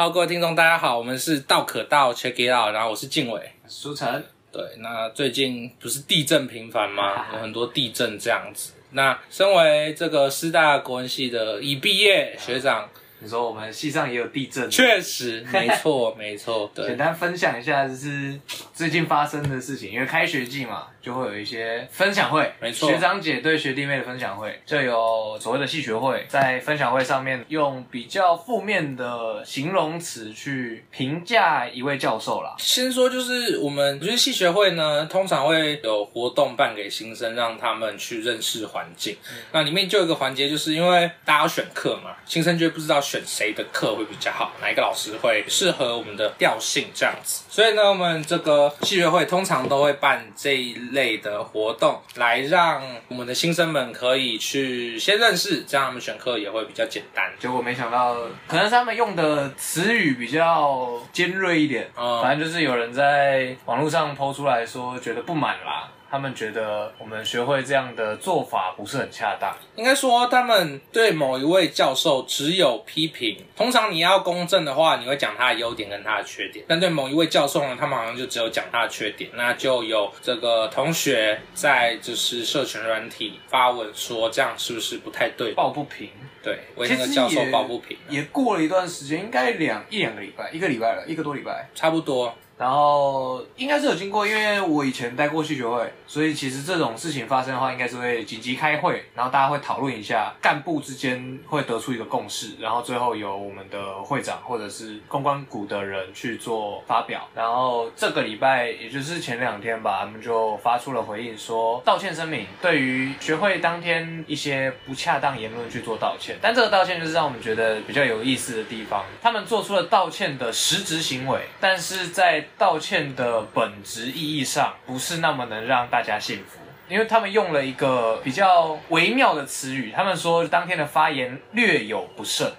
[0.00, 4.24] Hello，各位听众，大家好，我们是道可道 Check It Out，然后我是晋玮，书晨。
[4.50, 7.26] 对，那最近不是地震频繁吗？
[7.34, 8.72] 有很多地震这样子。
[8.92, 12.88] 那身为这个师大国文系的已毕业学长。
[13.22, 14.70] 你说我们系上也有地震？
[14.70, 16.70] 确实， 没错，没错。
[16.74, 18.40] 对，简单分享一下，就是
[18.72, 19.92] 最近发生的事情。
[19.92, 22.88] 因为开学季嘛，就会有一些分享会，没错。
[22.88, 32.54] 学长姐对学弟妹的分享会，就有所谓的系学会，在分享会上面用比较负面的形容词去评价一位教授啦。
[32.58, 39.16] 先说，就是我们就是系学会呢，通常会有活动办给新生，让他们去认识环境。
[39.30, 43.00] 嗯、那里面就有一个环节，就是因为大家要选课嘛，新生就不知道。
[43.00, 44.52] 选谁的课会比较好？
[44.60, 46.86] 哪一个老师会适合我们的调性？
[46.94, 57.30] 这样子，所以呢，我们这个系学会通常都会办这一类的活动，来让我们的新生们可以去先认识，这样他们选课也会比较简单。
[57.38, 58.14] 结果没想到，
[58.46, 65.88] 可能是他们用的词语比较尖锐一点，嗯，反正就是有人在网络上 po 出来说，觉得不满啦。
[66.10, 69.54] 他们觉得我们学会这样的做法不是很恰当。
[69.76, 73.44] 应该说，他们对某一位教授只有批评。
[73.56, 76.64] 通常你要公正的话，你会讲他的优点跟他的缺点。
[76.66, 79.30] 但对某一位教授呢，他们好像就只有讲他的缺点。
[79.34, 85.52] 那就有这个同学在就是社群软体发文说，这样是不是不太对？
[85.52, 86.10] 抱不平。
[86.42, 87.96] 对，为那个教授抱不平。
[88.08, 92.34] 也过了一段时间，应该两一两个礼拜，一个礼拜了，一个多礼拜，差不多。
[92.60, 107.26] 然后应该是有经过，因为我以前待过系学会，所以其实这种事情发生的话，应该是会紧急开会，然后大家会讨论一下，干部之间会得出一个共识，然后最后由我们的会长或者是公关股的人去做发表。
[107.34, 116.36] 然后这个礼拜，也就是前两天吧，他们就发出了回应，说道歉声明，对于学会当天一些不恰当言论去做道歉。
[116.42, 132.52] 但这个道歉就是让我们觉得比较有意思的地方，他们做出了道歉的实质行为，但是在道歉的本质意义上，不是那么能让大家信服，因为他们用了一个比较微妙的词语，他们说当天的发言略有不慎。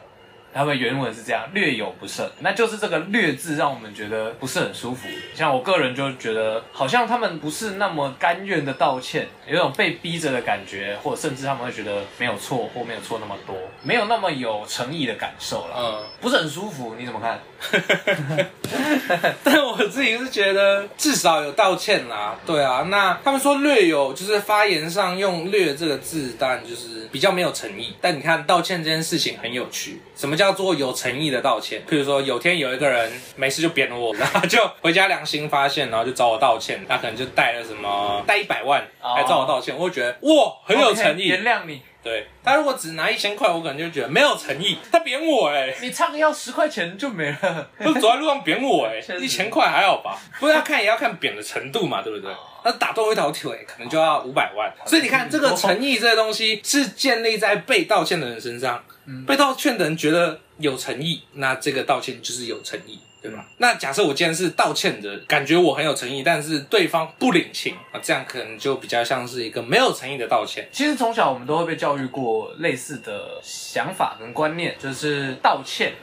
[0.53, 5.07] 他们原文是这样，略有不慎，那就是这个“略”字让我们觉得不是很舒服。
[5.34, 15.75] 像我个人就觉得，好像他们不是那么甘愿的道歉，有种被逼着的感觉，或者甚至他们会觉得没有错或没有错那么多，没有那么有诚意的感受了。
[15.78, 17.39] 嗯，不是很舒服，你怎么看？
[19.44, 22.35] 但我自己是觉得至少有道歉啦。
[22.45, 27.95] 对啊，那他们说略有，就是发言上用“略”这个字，当然就是比较没有诚意。
[28.01, 31.81] 但你看道歉这件事情很有趣，什么要做有诚意的道歉？
[31.90, 41.81] 譬如说有天有一个人没事就扁我，然后就回家良心发现，然后就找我道歉，他可能就带了什么带一百万来找我道歉，我会觉得哇很有诚意，原谅你。
[42.03, 44.78] 对，他如果只拿一千块，我可能就觉得没有诚意。
[44.91, 47.69] 他扁我哎、欸，你差个要十块钱就没了。
[47.79, 50.17] 就走在路上扁我哎、 欸，一千块还好吧？
[50.39, 52.34] 不是要看也要看扁的程度嘛，对不对？
[52.63, 54.72] 那打断我一条腿可能就要五百万。
[54.85, 58.83] 所以你看，这个诚意这个东西是建立在被道歉的人身上。
[59.28, 63.00] 被道歉的人觉得有诚意，那这个道歉就是有诚意。
[63.22, 63.46] 对吧？
[63.58, 70.68] 那假设我今天是道歉的，感觉我很有诚意，但是对方不领情啊，这样可能就比较像是一个没有诚意的道歉。
[70.72, 75.94] 其实从小我们都会被教育过类似的想法跟观念，就是道歉，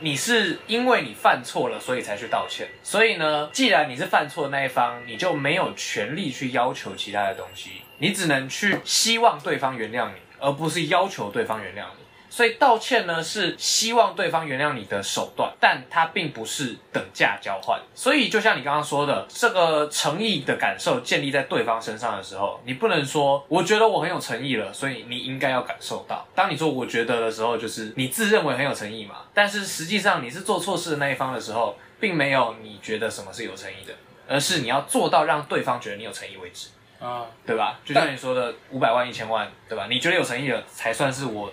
[0.00, 2.68] 你是因为你犯错了，所以才去道歉。
[2.82, 11.99] 所以呢，既然你是犯错的那一方，你就没有权利去要求其他的东西，你只能去希望对方原谅你，而不是要求对方原谅你。
[12.30, 17.80] 所以道歉呢，是希望对方原谅你的手段，但它并不是等价交换。
[17.92, 26.24] 所以就像你刚刚说的，这个诚意的感受建立在对方身上的时候，你不能说我觉得我很有诚意了，所以你应该要感受到。
[26.32, 29.16] 当你说我觉得的时候，就是你自认为很有诚意嘛。
[29.34, 33.92] 但是实际上你是做错事的那一方的时候，并没有你觉得什么是有诚意的，
[34.28, 36.68] 而是你要做到让对方觉得你有诚意为止
[37.04, 37.80] 啊，对吧？
[37.84, 39.88] 就像你说的五百万、一千万，对吧？
[39.90, 41.52] 你觉得有诚意了，才算是我。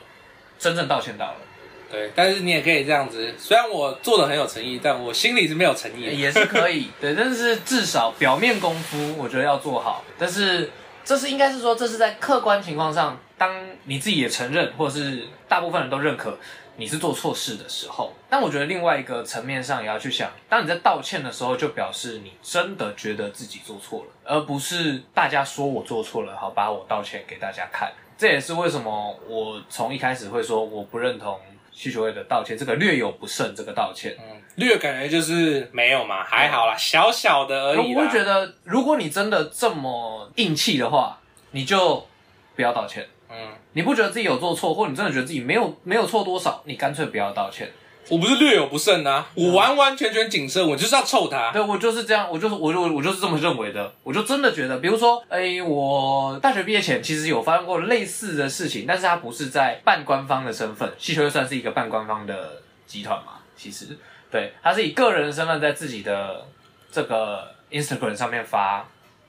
[0.59, 1.37] 真正道歉到了，
[1.91, 10.03] 对，但是你也可以这样子，虽然我做的很有诚意，但我心里是没有诚意的，也是可以， 对，但是至少表面功夫，我觉得要做好。
[10.17, 10.69] 但是
[11.05, 13.53] 这是应该是说，这是在客观情况上，当
[13.83, 16.37] 你自己也承认，或者是大部分人都认可
[16.75, 18.13] 你是做错事的时候。
[18.29, 27.89] 但我觉得另外一个层面上也要去想，当你在道歉的时候，就表示你真的觉得自己做错了，而不是大家说我做错了，好，把我道歉给大家看。
[28.17, 31.39] 这也是为什么我从一开始会说我不认同
[31.71, 37.93] 系学会的道歉，这个略有不慎，这个道歉，嗯，略感觉就是没有嘛，还好啦，嗯、小小的而已。
[37.93, 41.19] 我会觉得，如果你真的这么硬气的话，
[41.51, 42.07] 你就
[42.55, 43.07] 不要道歉。
[43.29, 43.35] 嗯，
[43.73, 47.69] 你不觉得自己有做错，或你真的觉得自己没有没有错多少，你干脆不要道歉。
[48.09, 51.51] 我不是略有不慎啊，我完完全全谨慎，我就是要臭他。
[51.51, 53.93] 对，我就是这样，我就是我就我就是这么认为的。
[54.03, 63.33] 我就真的觉得，比如说，哎，我大学毕业前其实有发生过类似的事情，但是他不是在半官方的身份，系学会算是一个半官方的集团嘛。
[63.55, 63.97] 其实，
[64.31, 66.47] 对，他是以个人的身份在自己的
[66.91, 68.85] 这个 Instagram 上面发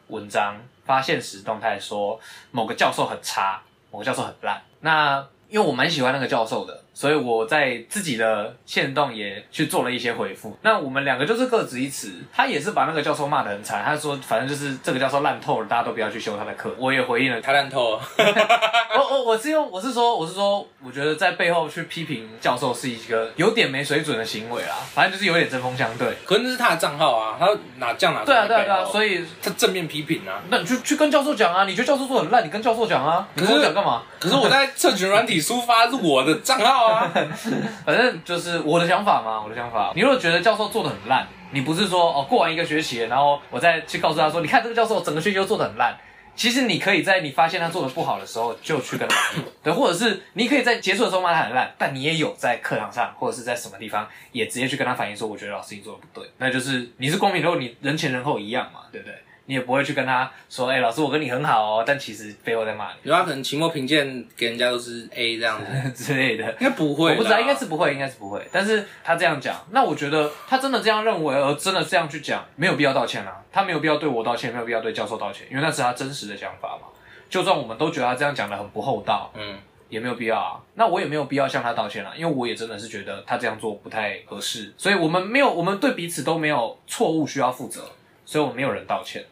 [0.08, 2.20] 文章、发现实动态，说
[2.50, 3.60] 某个教授很差，
[3.90, 4.62] 某个教授很烂。
[4.80, 6.82] 那因为我蛮喜欢那个教授的。
[6.98, 10.58] 所以我在自己的线动也去做了一些回复。
[10.62, 12.10] 那我们两个就是各执一词。
[12.34, 16.74] 他也是把那个教授骂得很惨，他说反正就是这个教授烂透了，大家都不要去修他的课。
[16.76, 18.00] 我也回应了，他烂透了。
[18.98, 24.74] 我我我是用我是说我是说，我觉得在背后去批评教授是一个有点没水准的行为啦。
[24.92, 26.08] 反正就是有点针锋相对。
[26.24, 27.46] 可是那是他的账号啊，他
[27.76, 28.24] 哪这样哪？
[28.24, 30.42] 对啊对啊对啊，所以他正面批评啊。
[30.50, 33.28] 那你就去跟教授讲啊，你觉得教授做很烂，你跟教授讲啊。
[33.34, 34.02] 你跟我讲干嘛？
[34.18, 36.87] 可是我在社群软体抒发是我的账号啊。
[37.84, 39.92] 反正就是我的想法嘛，我的想法。
[39.94, 45.96] 你如果觉得教授做的很烂，你不是说哦过完一个学期，然后我再去告诉他说，你看这个教授整个学期都做的很烂。
[46.36, 49.16] 其实你可以在你发现他做的不好的时候就去跟他，
[49.60, 56.30] 对，或者是 你可以在结束的时候骂他很烂，但你也有在课堂上或者是在什么地方也直接去跟他反映说，我觉得老师你做的不对。
[56.38, 59.16] 那就是你是公平，如果你人前人后一样嘛，对不对？
[59.48, 62.98] 你也不会去跟他说，哎、欸，老师，我跟你很好哦，但其实背后在骂你。
[63.04, 68.46] 有他可能期末评鉴给人家都是 A 这样子 之类的，应该不会，我不知道，应该是不会，应该是不会。
[68.52, 73.42] 但是他这样讲，那我觉得他真的这样认为，而真的这样去讲，没有必要道歉啊。
[73.50, 76.86] 他没有必要对我道歉，没有必要对教授道歉，因为那是他真实的想法嘛。
[77.30, 79.58] 就算我们都觉得他这样讲的很不厚道，嗯，
[79.88, 80.60] 也没有必要啊。
[80.74, 84.72] 那我也没有必要向他道歉啊，因为我也真的是觉得他这样做不太合适。
[84.76, 87.90] 所以我们没有，我们对彼此都没有错误需要负责，
[88.24, 89.24] 所以我们没有人道歉。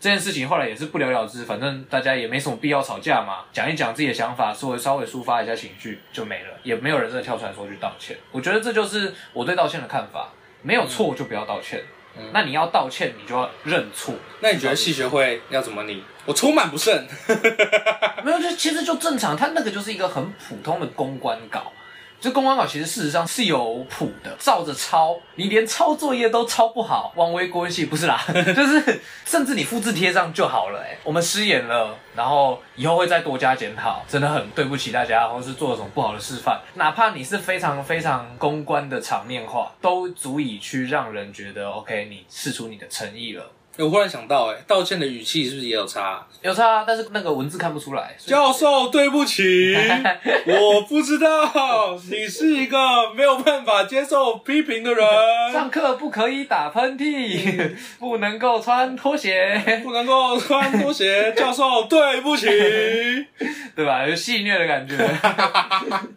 [0.00, 8.16] 这件事情后来也是不了了之，反正大家也没什么必要吵架嘛，讲一讲自己的想法，稍微稍微抒发一下情绪就没了，也没有人真的跳出来说去道歉。
[8.30, 10.28] 我觉得这就是我对道歉的看法，
[10.62, 11.82] 没有错就不要道歉。
[12.16, 14.14] 嗯，那你要道歉，你就要认错。
[14.40, 16.02] 那你觉得戏学会要怎么你？
[16.24, 17.06] 我充满不胜。
[18.24, 21.72] 没有，就其实就正常，他那个就是一个很普通的公关稿。
[22.20, 28.20] 这公关稿其实事实上是有谱的，照着抄，你连抄作业都抄不好，枉为国文系不是啦，
[28.56, 30.80] 就是甚至你复制贴上就好了。
[30.80, 43.52] 哎，我们失言了，然后以后会再多加检讨，真的很对不起大家，或是做了什么不好的示范，哪怕你是非常非常公关的场面话，都足以去让人觉得 OK，你试出你的诚意了。
[43.78, 46.26] 我忽然想到，哎，道歉的语气是不是也有差？
[46.42, 48.16] 有差，但是那个文字看不出来。
[48.18, 49.72] 教授，对不起，
[50.46, 52.76] 我不知道你是一个
[53.14, 55.06] 没有办法接受批评的人。
[55.52, 61.32] 上课不可以打喷嚏，不能够穿拖鞋， 不能够穿拖鞋。
[61.34, 62.46] 教授，对不起，
[63.76, 64.04] 对吧？
[64.04, 64.96] 有戏虐的感觉。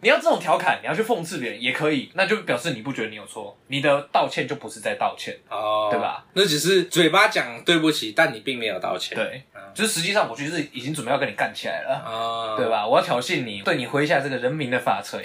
[0.00, 6.24] 你要这种调侃，你要去讽刺别人也可以，那就表示你不觉得你有错，你的道歉就不是在道歉，哦，对吧？
[6.32, 7.51] 那只是嘴巴讲。
[7.64, 9.16] 对不起，但你并没有道歉。
[9.16, 9.42] 对，
[9.74, 12.86] 就是实际上我其实已经准备要跟你干起来了，啊，对吧？
[12.86, 15.22] 我要挑衅你，对你挥下这个人民的法锤。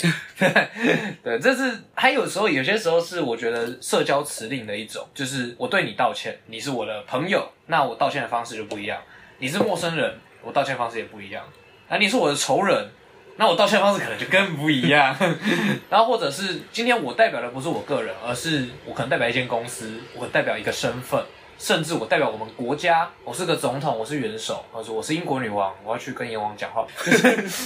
[1.24, 9.00] 对，这是还有时候，有些时候是我觉得社交辞令的一种，就是我对你道歉，你是我的朋友，那我道歉的方式就不一样；
[9.40, 11.44] 你是陌生人，我道歉方式也不一样；
[11.90, 12.90] 啊你是我的仇人，
[13.38, 15.16] 那我道歉方式可能就更不一样。
[15.90, 21.22] 然后或者是今天我代表的不是我个人，而是我可能代表一间公司，我代表一个身份。
[21.58, 26.86] 甚至我代表我们国家，我是个总统，我是元首，或者说我是英国女王，我要去跟阎王讲话。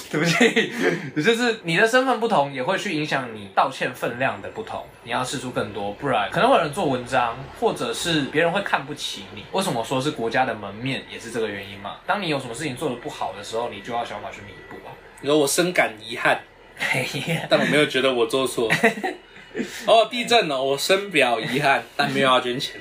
[0.09, 0.71] 对不起，
[1.15, 4.85] 就是你的身份不同，也会去影响你道歉分量的不同。
[5.03, 9.43] 你要试出更多，不然可能会有人做文章，或者是别人会看不起你。
[9.51, 11.97] 为什么说是国家的门面，也是这个原因嘛？
[12.07, 14.95] 当你有什么事情做的不好的时候，你就要想办法去弥补啊。
[15.19, 16.39] 你说我深感遗憾，
[17.49, 18.69] 但我没有觉得我做错。
[19.85, 22.79] 哦，地震了，我深表遗憾，但没有要捐钱。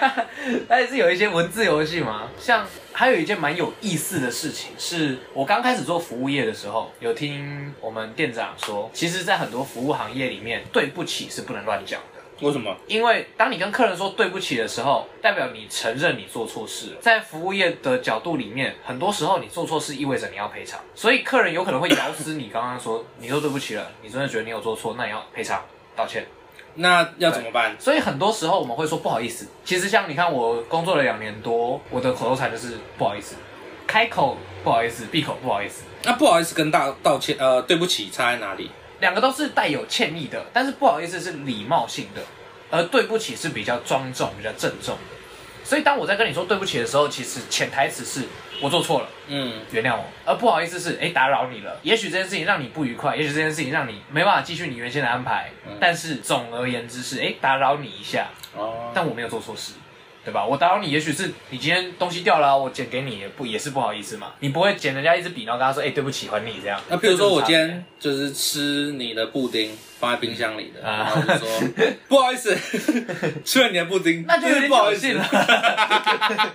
[0.68, 12.46] 但是有一些文字游戏嘛，像还有一件蛮有意思的事情，是我刚开始做服务业的时候，有听我们店长说，其实，在很多服务行业里面，对不起是不能乱讲的。
[12.46, 12.74] 为什么？
[12.86, 16.96] 因为当你跟客人说对不起的时候，代表你承认你做错事了。
[17.00, 22.48] 在服务业的角度里面，很多时候你做错事意味着你要赔偿，所以客人有可能会咬死你。
[22.48, 25.60] 刚刚说你说对不起了，你真的觉得你有做错，那你要赔偿。
[25.98, 26.24] 道歉，
[26.76, 27.76] 那要怎么办？
[27.78, 29.48] 所以很多时候我们会说不好意思。
[29.64, 33.34] 其实像你看，我工作了两年多，我的口头禅就是不好意思，
[33.86, 35.82] 开口不好意思，闭口不好意思。
[36.04, 38.70] 那不好意思跟道道歉，呃，对不起差在哪里？
[39.00, 42.22] 两个都是带有歉意的，但是不好意思是礼貌性的，
[42.70, 45.16] 而对不起是比较庄重、比较郑重的。
[45.64, 48.26] 所以当我在跟你说对不起的时候，其实潜台词是
[48.60, 50.04] 我做错了，嗯，原谅我。
[50.24, 51.78] 而不好意思是，哎，打扰你了。
[51.82, 55.50] 也许这件事情让你不愉快，也许这件事情让你没办法继续你原先的安排。
[55.66, 58.28] 嗯、但是总而言之是，哎，打扰你一下。
[58.56, 58.90] 哦。
[58.94, 59.72] 但我没有做错事。
[60.24, 60.44] 对吧？
[60.44, 64.34] 我打扰你，也许是你今天东西掉了，我捡给你，也不也是不好意思嘛。
[64.40, 71.48] 你不会捡人家一支笔，然后跟他说：“哎、欸，对不起，还你这样。”那比如说我今天就是吃你的布丁，放在冰箱里的，然后就说
[72.08, 72.56] ：“不好意思，
[73.44, 75.28] 吃了你的布丁。”那就有点挑衅了。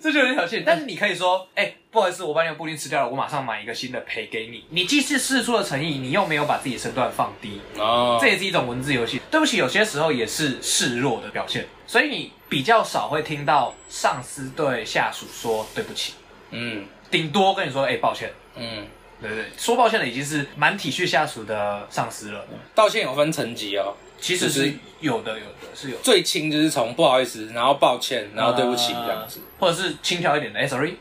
[0.00, 0.62] 这就有点挑衅。
[0.64, 7.60] 但是你可以说：“哎、欸，不好意思，我把你的布丁吃掉了，我马上买一个新的赔给你。”你既是释出了诚意，你又没有把自己身段放低。
[7.76, 9.20] 哦，这也是一种文字游戏。
[9.30, 11.66] 对不起，有些时候也是示弱的表现。
[11.86, 16.14] 所以你比较少会听到上司对下属说对不起，
[16.50, 18.86] 嗯，顶多跟你说哎、欸、抱歉，嗯，
[19.22, 22.44] 对对，说抱歉的已经是蛮体恤下属的上司了。
[22.74, 30.96] 道歉有分层级哦，其实是有的，有的是有的，最轻就是从不好意思，然后抱歉，然后对不起这样子，或者是轻佻一点的 sorry，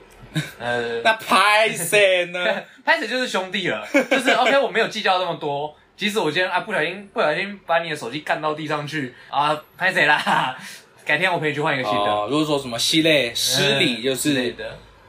[0.59, 2.45] 呃， 那拍谁呢？
[2.85, 5.75] 拍谁就是兄弟了，就是 OK，我没有计较这么多。
[5.97, 10.57] 即使我今天啊不小心不小心把你的手机干到地上去啊，拍谁啦？
[11.05, 12.11] 改天我陪你去换一个新的。
[12.11, 14.55] 哦，如果说什么系列失礼，就是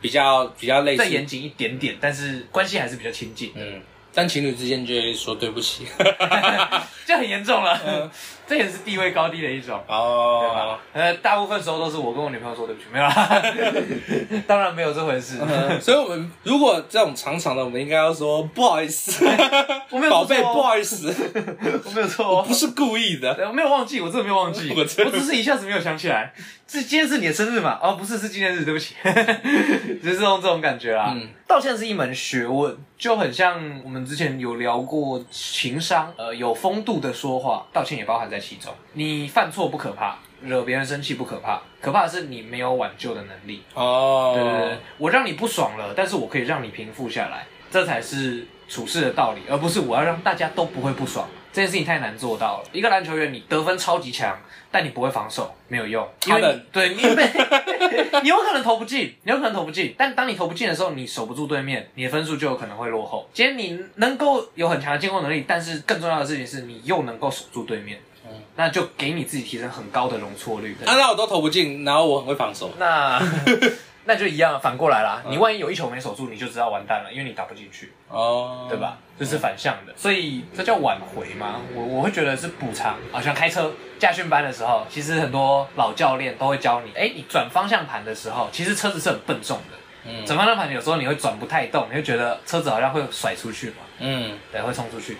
[0.02, 3.52] 比较比较类似，再严谨一点点，但是关系还是比较亲近。
[3.54, 3.80] 嗯，
[4.14, 5.87] 但情侣之间就会说对不起，
[7.07, 7.78] 就很严重了。
[7.87, 8.11] 嗯。
[8.45, 9.81] 这也是地位高低的一种。
[9.87, 13.42] 哦，呃，大部分时候都是我跟我女朋友说对不起，没有啦，
[14.47, 15.38] 当然没有这回事。
[15.81, 19.25] 所以，我们如果这种长长的，我们应该要说不好意思，
[19.88, 21.14] 我没有宝贝，不好意思，
[21.85, 26.35] 我没有错，我不是故意的，我没有忘记，我真的没有忘记，我只是一下子没有想起来。
[26.66, 27.78] 这今天是你的生日嘛？
[27.83, 28.95] 哦，不是，是纪念日，对不起，
[30.02, 31.14] 就是这种这种感觉啦。
[31.14, 43.64] 嗯，道歉是一门学问，就很像我们之前有聊过情商，呃，有风度的说话，道歉也包含在其中，你犯错不可怕，惹别人生气不可怕，可怕的是你没有挽救的能力。
[43.75, 51.28] 哦，对对对，我让你不爽了，但是我可以让你平复下来，这才是处事的道理，而不是我要让大家都不会不爽。
[51.52, 52.68] 这件事情太难做到了。
[52.73, 54.38] 一个篮球员，你得分超级强，
[54.73, 56.05] 但你不会防守，没有用。
[56.26, 57.31] 因为你对你被，
[58.25, 63.29] 你有可能投不进，你有可能投不进，但当你投不进的时候，你守不住对面，你的分数就有可能会落后。
[63.35, 70.75] 今天你能够有很强的进攻能力，但是更重要的事情是你又能够守住对面，嗯，那就给你自己提升很高的容错率。
[70.85, 73.23] 那、啊、那我都投不进，然后我很会防守，那。
[74.04, 75.23] 那就一样，反过来啦。
[75.28, 78.99] 你万一有一球没守住，你就知道完蛋了，因为你打不进去，哦，对吧？
[79.18, 81.61] 这是反向的，所以这叫挽回吗？
[81.75, 82.97] 我我会觉得是补偿。
[83.12, 89.76] 好像开车驾训班的时候，其实很多老教练都会教你，哎，你转方向盘的时候，其实车子是很笨重的。
[90.04, 93.76] 嗯，转方向盘有时候你会转不太动，你会觉得车子好像会甩出去嘛。
[94.00, 95.18] 嗯，对，会冲出去。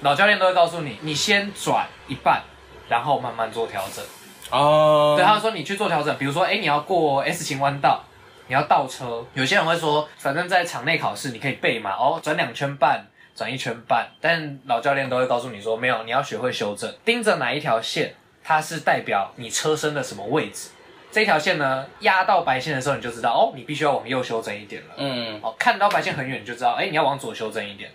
[0.00, 2.42] 老教练都会告诉你，你先转一半，
[2.88, 4.04] 然后慢慢做调整。
[4.50, 8.02] 哦，对，他说你去做调整，比如说，哎，你要过 S 型弯道。
[8.46, 20.68] 你要倒车，有些人会说，反正在场内考试你可以背嘛，哦，转两圈半，转一圈半，但老教练都会告诉你说，没有，你要学会修正，盯着哪一条线，它是代表你车身的什么位置，
[21.10, 27.90] 这条线呢，压到白线的时候，你就知道，哦，你必须要往右修正一点了，嗯，哦，看到白线很远，你就知道，哎，你要往左修正一点，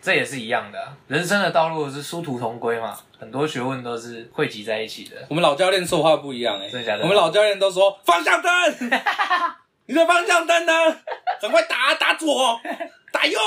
[0.00, 5.16] 这也是一样的，人生的道路是殊途同归嘛，很多学问都是汇集在一起的。
[5.28, 7.02] 我们老教练说话不一样，哎，真的假的？
[7.02, 8.50] 我们老教练都说方向灯。
[9.88, 10.72] 你的方向灯呢？
[11.40, 12.60] 赶快打，打左，
[13.10, 13.38] 打右，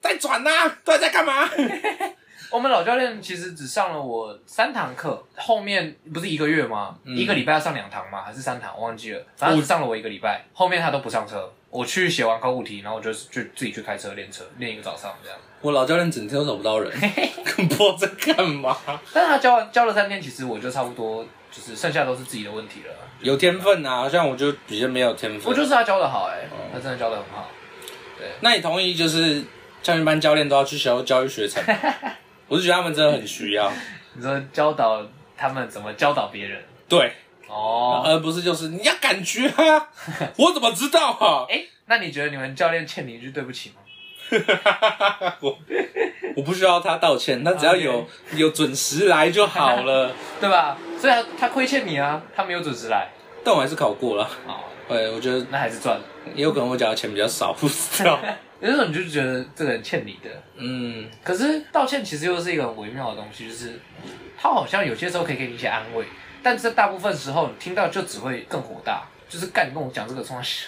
[0.00, 0.78] 再转呐、啊！
[0.84, 1.48] 到底在干嘛？
[2.50, 6.96] 我们老教练其实只上了我三堂课，后面不是一个月吗？
[7.04, 8.22] 嗯、一个礼拜要上两堂吗？
[8.22, 8.72] 还是三堂？
[8.76, 9.22] 我忘记了。
[9.36, 11.52] 反正只上了我一个礼拜，后面他都不上车。
[11.70, 15.38] 我去写完考古题，然后我就就自己去开车练车，练一个早上这样。
[15.60, 16.90] 我老教练整天都找不到人，
[17.56, 18.76] 不知道在干嘛。
[19.12, 22.94] 但是他教完教了三天，其实我就差不多，就是剩下都是自己的问题了。
[23.20, 25.42] 有天分啊，像我就比较没有天分。
[25.50, 27.48] 我就是他教的好哎、欸，嗯、他真的教的很好。
[28.18, 29.42] 对，那你同意就是
[29.82, 31.62] 教练班教练都要去修教育学程？
[32.48, 33.70] 我是觉得他们真的很需要。
[34.14, 36.62] 你说教导他们怎么教导别人？
[36.88, 37.12] 对，
[37.48, 39.88] 哦，而不是就是你要感觉啊，
[40.36, 41.46] 我怎么知道啊？
[41.48, 43.76] 哎、欸，那你觉得你们教练欠你一句对不起吗？
[45.40, 45.58] 我
[46.36, 48.36] 我不需要他道歉，他只要有 Okay.
[48.36, 50.76] 有准时来就好了， 对吧？
[50.98, 53.08] 所以他他亏欠你啊，他没有准时来，
[53.44, 54.28] 但我还是考过了。
[54.46, 56.02] 哦，对，我觉得那还是赚了，
[56.34, 58.18] 也有可能我缴的钱比较少， 不知道。
[58.60, 61.08] 有时候你就觉得这个人欠你的，嗯。
[61.24, 63.80] 可是道歉其实又是一个很微妙的东西，就是
[64.38, 66.04] 他好像有些时候可以给你一些安慰，
[66.42, 69.02] 但是大部分时候你听到就只会更火大。
[69.30, 70.66] 就是干你跟我讲这个从小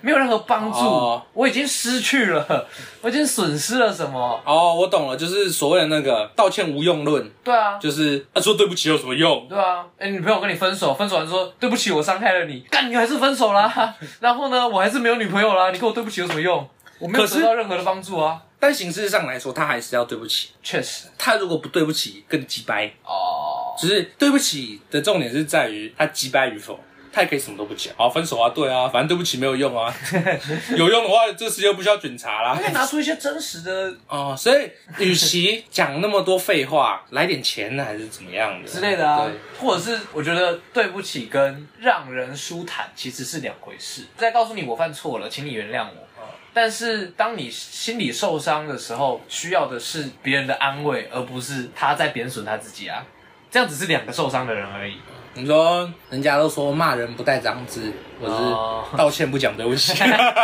[0.00, 2.66] 没有任何帮助哦，我已经失去了，
[3.02, 4.40] 我已经损失了什么？
[4.46, 7.28] 哦，我懂了，就是所谓的那个道歉无用论。
[7.42, 9.46] 对啊，就是他说对不起有什么用？
[9.48, 13.94] 对啊，哎，女朋友跟你分手，分手完说对不起，我伤害了你，干你还是分手啦。
[14.20, 16.68] 然后呢，我还是没有女朋友啦，你跟我对不起有什么用？
[17.00, 18.40] 我没有得到任何的帮助啊。
[18.60, 20.50] 但形式上来说，他还是要对不起。
[20.62, 22.86] 确实，他如果不对不起，更鸡掰。
[23.04, 26.78] 哦，只是对不起的重点是在于他鸡掰与否。
[27.14, 29.94] 他也可以什么都不讲，好分手啊，对啊，反正对不起没有用啊，
[30.76, 32.54] 有用的话这时又不需要检查啦。
[32.56, 34.68] 他可以拿出一些真实的哦，所以
[34.98, 39.30] 与其讲那么多废话，来点钱呢，还是怎么样的之类的啊，
[39.60, 44.02] 或者是我觉得对不起跟让人舒坦其实是两回事。
[44.16, 46.04] 再告诉你我犯错了，请你原谅我。
[46.52, 53.04] 但是当你心里受伤的时候，需要的是别人的安慰，而不是他在贬损他自己啊。
[53.50, 54.96] 这样只是两个受伤的人而已。
[55.36, 58.34] 你说，人家都说骂人不带脏字，或是
[58.96, 59.92] 道歉不讲对不起，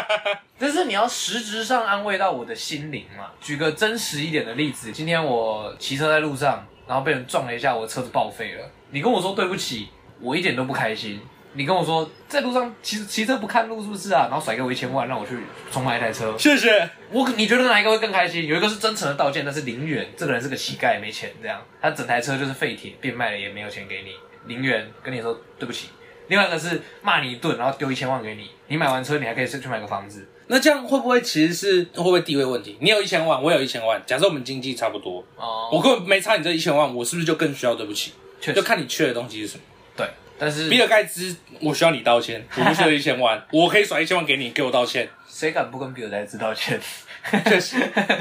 [0.59, 3.27] 但是你要实质上安慰到我的心灵嘛。
[3.41, 8.69] 举个真实一点的例子，今天我骑车在路上，然后被人撞了一下，我的车子报废了。
[8.91, 9.89] 你跟我说对不起，
[10.21, 11.21] 我一点都不开心。
[11.53, 14.29] 你跟我说在路上骑骑车不看路是不是啊？
[14.31, 15.37] 然后甩给我一千万，让我去
[15.71, 16.33] 重买一台车。
[16.39, 16.89] 谢谢。
[17.11, 18.47] 我你觉得哪一个会更开心？
[18.47, 24.13] 有一个是真诚的道歉，但是零元，这个人是个乞丐，没钱这样，他整台车就是废铁，变卖了也没有钱给你。
[24.47, 25.89] 零元跟你说对不起，
[26.29, 32.77] 另外一个是骂你一顿，然后丢一千万给你，你买完车你还可以去买个房子，那这样会不会其实是会不会地位问题？
[32.81, 38.13] 你有一千万，我有一千万，假设我们经济差不多，哦，我根本没差你这一千万，我是不是就更需要对不起？
[38.41, 39.63] 确实，就看你缺的东西是什么。
[39.97, 46.81] 对，但是比尔盖茨，我需要你道歉， 我不需要一千万，我可以甩一千万给你，给我道歉，谁敢不跟比尔盖茨道歉？
[47.45, 47.77] 确实，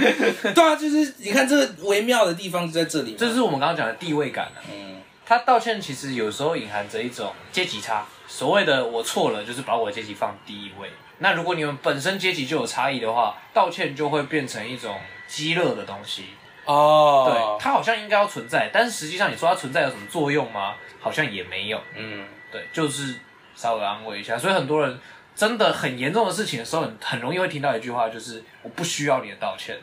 [0.53, 4.98] 对啊，就是你看这个微妙的地方就在这里，这是我们刚刚讲的地位感啊，嗯。
[5.29, 8.03] 他道歉其实有时候隐含着一种阶级差。
[8.27, 10.89] 所谓的我错了，就是把我的阶级放第一位。
[11.19, 16.29] 那如果你们本身阶级就有差异的话，道歉就会变成一种激乐的东西。
[16.65, 20.73] 哦，对，它好像应该要存在，但是实际上你说它存在有什么作用吗？
[20.99, 21.79] 好像也没有。
[21.95, 23.19] 嗯，对，就是
[23.55, 24.35] 稍微安慰一下。
[24.35, 24.99] 所以很多人
[25.35, 29.77] 真的很严重的事情的时候，很很容易会听到一句话，就是我不需要你的道歉，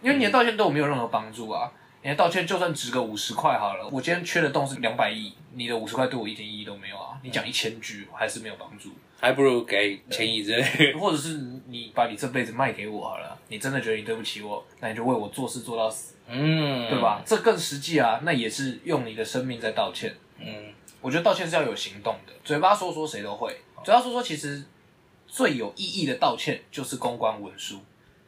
[0.00, 1.70] 因为你的道歉对我没有任何帮助啊。
[2.04, 7.16] 你的道歉就算值个五十块好了，我今天缺的洞是两百亿，你的五十块对我一点意义都没有啊！
[7.22, 8.90] 你讲一千句还是没有帮助，
[9.20, 17.22] 还不如给千亿之类，或者是你把你这辈子卖给我好了，你真的觉得你对不起我，那你就为我做事做到死，嗯，对吧？
[17.24, 24.64] 这更实际啊，那也是用你的生命在道歉，嗯，我觉得道歉是要有行动的，嘴巴说说谁都会，嘴巴说说其实
[25.28, 27.78] 最有意义的道歉就是公关文书。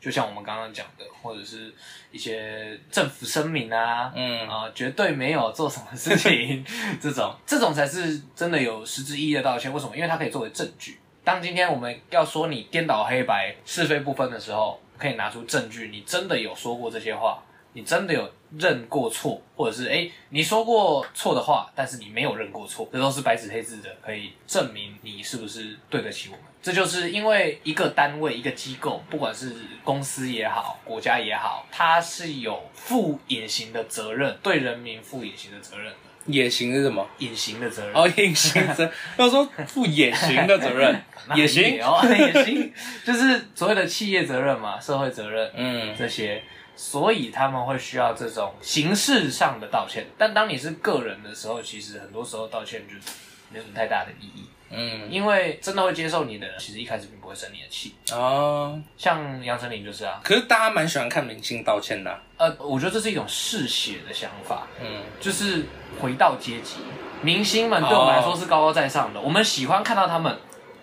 [0.04, 1.72] 就像我们刚刚讲的，或者是
[2.12, 6.62] 一些政府声明啊，嗯啊，绝对没有做什么事情，
[7.00, 9.72] 这种这种才是真的有实质意义的道歉。
[9.72, 9.96] 为什么？
[9.96, 10.98] 因为它可以作为证据。
[11.24, 17.42] 当今天我们要说你颠倒黑白、是非不分的时候，可以拿出证据，你真的有说过这些话。
[17.74, 26.44] 你真的有认过错，或者是诶，你说过错的话，但是你没有认过错，这都是白纸黑字的，可以证明你是不是对得起我们。
[26.62, 35.92] 这就是因为一个单位、一个机构，不管是公司也好，国家也好，它是有负隐形的责任，对人民负隐形的责任。
[36.26, 37.06] 隐形是什么？
[37.18, 37.94] 隐形的责任。
[37.94, 38.92] 哦，隐形责任。
[39.18, 41.02] 要说负隐形的责任，
[41.36, 42.72] 也行哦，也行，
[43.04, 46.42] 就是所谓的企业责任嘛，社会责任，嗯，这些。
[46.76, 53.16] 所以他们会需要这种形式上的道歉，但当你是个人的时候，其实很多时候道歉就是
[53.50, 54.48] 没有什么太大的意义。
[54.76, 57.94] 嗯，因为真的会接受你的人，其实一开始并不会生你的气。
[58.10, 60.20] 哦，像杨丞琳就是啊。
[60.24, 62.20] 可是大家蛮喜欢看明星道歉的啊。
[62.38, 64.66] 呃，我觉得这是一种嗜血的想法。
[64.80, 65.66] 嗯，就是
[66.00, 66.78] 回到阶级，
[67.22, 70.36] 明星们对我们来说是高高在上的，我们喜欢看到他们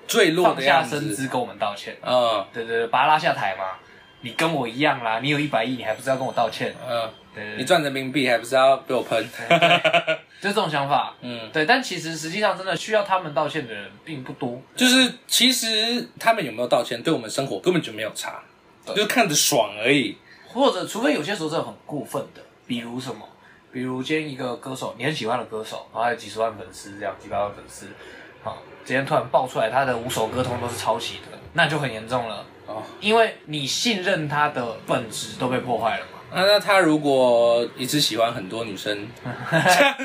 [0.07, 1.97] 坠落，放下身姿跟我们道歉。
[2.01, 3.65] 嗯，对对对，把他拉下台嘛。
[4.21, 6.73] 你跟我一样啦，你有一百亿，你还不是要跟我道歉？
[6.87, 9.23] 嗯，对，对，对，你赚人民币还不是要被我喷？
[10.41, 11.65] 就这种想法，嗯，对。
[11.65, 14.59] 但其实实际上真的需要他们道歉的人并不多。
[14.75, 18.41] 就是其实他们有没有道歉，对我们生活根本就没有差，
[18.85, 20.17] 对就是看着爽而已。
[20.47, 23.27] 或者除非有些时候是很过分的，比如什么？
[23.71, 27.87] 比如今天一个歌手，你很喜欢的歌手，然后还有几十万粉丝，这样几百万粉丝，
[28.43, 32.45] 好，今天突然爆出来他的五首歌通都是抄袭的，那就很严重了。
[32.99, 36.19] 因为你信任他的本质都被破坏了嘛？
[36.33, 39.07] 那那他如果一直喜欢很多女生，
[39.51, 39.95] 这样，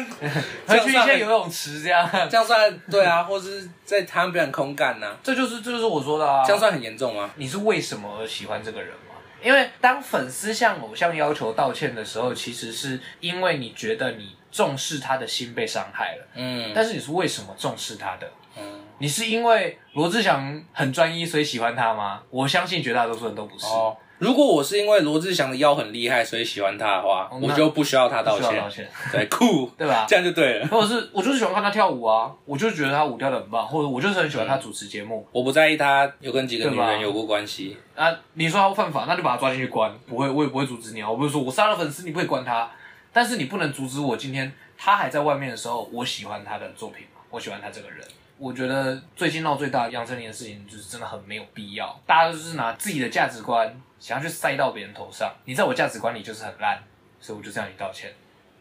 [0.67, 3.23] 会去一些游泳池这样，这样算对啊？
[3.25, 5.17] 或是在他们表演空干呢？
[5.23, 7.31] 这就是这就是我说的啊，这样算很严重吗？
[7.37, 9.15] 你是为什么而喜欢这个人吗？
[9.43, 16.27] 因为当粉丝向偶像要求道歉的时候，其实是因为你觉得你重视他的心被伤害了。
[16.35, 18.29] 嗯，但是你是为什么重视他的？
[18.59, 18.81] 嗯。
[18.99, 22.23] 你是因为罗志祥很专一所以喜欢他吗？
[22.31, 23.67] 我相信绝大多数人都不是。
[23.67, 28.59] 哦如果我是因为罗志祥的腰很厉害，所以喜欢他的话，我就不需要他道歉。
[28.59, 30.07] 道歉， 对，酷，对吧？
[30.09, 30.67] 这样就对了。
[30.69, 35.29] 或者是，我就是喜欢看他跳舞啊，我就觉得他舞跳的很棒，或者我就是很喜欢他主持节目。
[35.33, 37.77] 我不在意他有跟几个女人有过关系。
[37.95, 39.93] 啊，你说他犯法，那就把他抓进去关。
[40.07, 41.11] 不会，我也不会阻止你啊。
[41.11, 42.71] 我不是说我杀了粉丝，你不会关他，
[43.13, 48.03] 但是你不能阻止我今天他还在外面的时候，我喜欢他的作品，我喜欢他这个人。
[48.39, 51.99] 我觉得最近闹最大的杨丞琳的事情，就是真的很没有必要。
[52.07, 55.35] 大家都是拿自己的价值观想要去塞到别人头上。
[55.47, 56.79] 你在我价值观里就是很烂，
[57.21, 58.13] 所以我就向你道歉。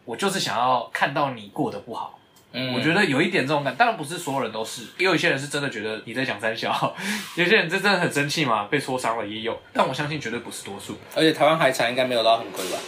[0.04, 2.18] 我就是想要看到你过得不好。
[2.58, 6.96] 嗯，我觉得有一点这种感，当然不是所有人都是，也有一些人是真的觉得你在讲三小，
[7.36, 9.60] 有些人这真的很生气嘛，被戳伤了也有。
[9.74, 10.98] 但我相信绝对不是多数。
[11.14, 12.78] 而且台湾海产应该没有到很贵吧？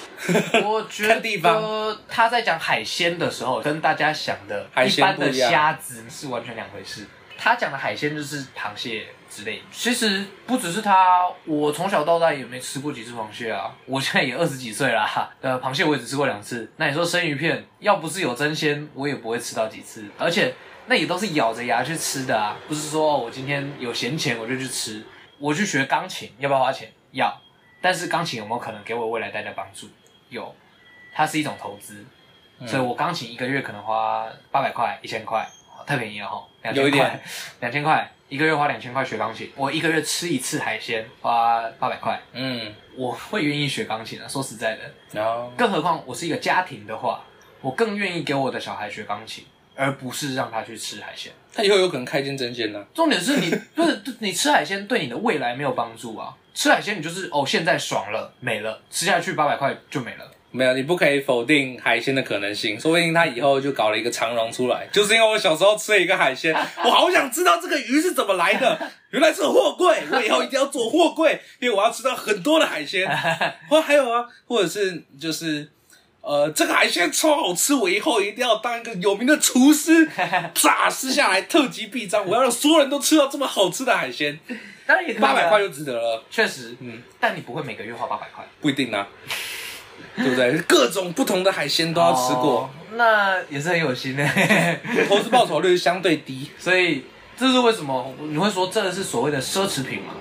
[0.67, 7.07] 我觉得他在讲海鲜的时候，跟大家想的一般的虾子是完全两回事。
[7.39, 9.07] 他讲的海鲜就是螃蟹。
[9.31, 13.71] 之类，其实不只是他，我从小到大也没吃过几次螃蟹啊。
[13.85, 16.73] 我现在也二十几岁啦，呃，螃蟹我也只吃过两次。
[16.79, 20.03] 那你说生鱼片，要不是有真鲜，我也不会吃到几次。
[20.17, 20.55] 而且
[20.87, 25.05] 那也都是咬着牙去吃的啊，不是说我今天有闲钱我就去吃。
[25.39, 26.91] 我去学钢琴，要不要花钱？
[27.11, 27.39] 要。
[27.83, 29.87] 但是钢琴有没有可能给我未来带来帮助？
[30.31, 30.57] 有，
[31.15, 32.03] 它是一种投资。
[32.67, 35.47] 所以我钢琴一个月可能花八百块、一千块，
[35.89, 37.21] 太便宜了哈，两千块，
[37.61, 38.13] 两千块。
[38.29, 44.29] 一个月花两千块学钢琴，我一个月吃一次海鲜花八百块，嗯，我会愿意学钢琴的。
[44.29, 47.25] 说实在的，然后更何况我是一个家庭的话，
[47.63, 51.33] 我更愿意给我的小孩学钢琴，而不是让他去吃海鲜。
[51.55, 52.85] 他以后有可能开间针线呢。
[52.93, 56.37] 重点是你 不是你吃海鲜对你的未来没有帮助啊！
[56.53, 60.31] 吃海鲜你就是哦，现在爽了没了，吃下去八百块就没了。
[60.51, 62.81] 没有，你不可以否定海鲜的可能性。
[62.81, 68.79] 说不定他以后就搞了一个长荣出来，就是因为我小时候吃了一个海鲜，我好想知道这个鱼是怎么来的。
[69.11, 73.07] 原来是货柜，我以后一定要做货柜，因为我要吃到很多的海鲜。
[73.69, 75.71] 或还有啊，或者是就是
[76.21, 80.09] 呃，这个海鲜超好吃，我以后一定要当一个有名的厨师，
[80.55, 84.39] 炸撕下来特级必章，我要让所有人都吃到这么好吃的海鲜。
[84.87, 89.07] 当然也八百块就值得了，确实，嗯，但你不会每个月花八百块，不一定啊。
[90.19, 90.59] 对不对？
[90.69, 94.29] 各种不同的海鲜都要吃过，哦、那也是很有心的。
[95.09, 97.05] 投资报酬率相对低，所以
[97.37, 100.15] 这是为什么你会说这是所谓的奢侈品嘛？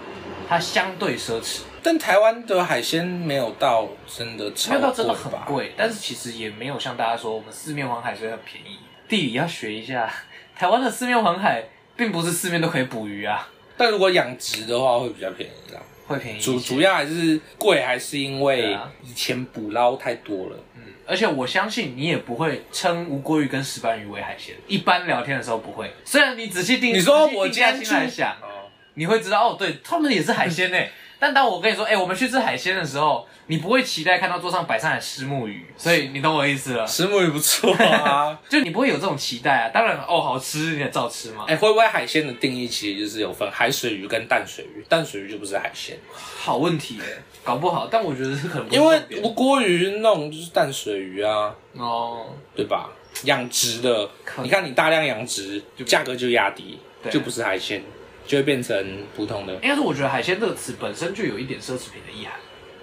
[0.47, 1.60] 它相对奢侈。
[1.83, 8.77] 但台湾的海鲜没有到真的没有到真的很贵，但是其实也没有像大家说我们四面环海所以很便宜。
[9.07, 10.10] 地理要学一下，
[10.57, 11.63] 台湾的四面环海
[11.95, 13.47] 并不是四面都可以捕鱼啊。
[13.77, 15.79] 但如果养殖的话会比较便宜啦。
[16.08, 20.58] 会便宜，主主要还是贵，还是因为以前捕捞太多了。
[20.76, 24.56] 嗯，而且我相信你也不会称无锅鱼跟石斑鱼为海鲜。
[24.67, 30.91] 一般聊天的时候不会，虽然你仔细定，你说我今天来想，哦，你会知道哦，对，他们也是海鲜诶。
[31.19, 36.86] 但当我跟你说，哎、欸，我们去吃海鲜的时候，你不会期待看到桌上摆上来虱目鱼，所以你懂我意思了。
[36.86, 39.69] 石目鱼不错啊， 就你不会有这种期待啊。
[39.73, 41.45] 当然，哦，好吃，你也照吃嘛。
[41.47, 45.97] 哎、欸，会不会海鲜的定义其实就是有分海水鱼跟淡水鱼，淡水鱼就不是海鲜。
[46.13, 47.06] 好问题哎，
[47.43, 52.89] 搞不好，但我觉得是可能不因为无锅鱼那种就是淡水鱼啊，哦，对吧？
[53.23, 54.08] 养殖的，
[54.43, 56.77] 你看你大量养殖，价格就压低，
[57.10, 57.82] 就不是海鲜。
[58.28, 59.54] 就会变成普通的。
[59.56, 62.36] 应该是我觉得海鲜这个词本身就有一点奢侈品的意涵。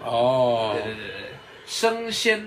[0.03, 1.31] 哦，对对对对，
[1.67, 2.45] 生鲜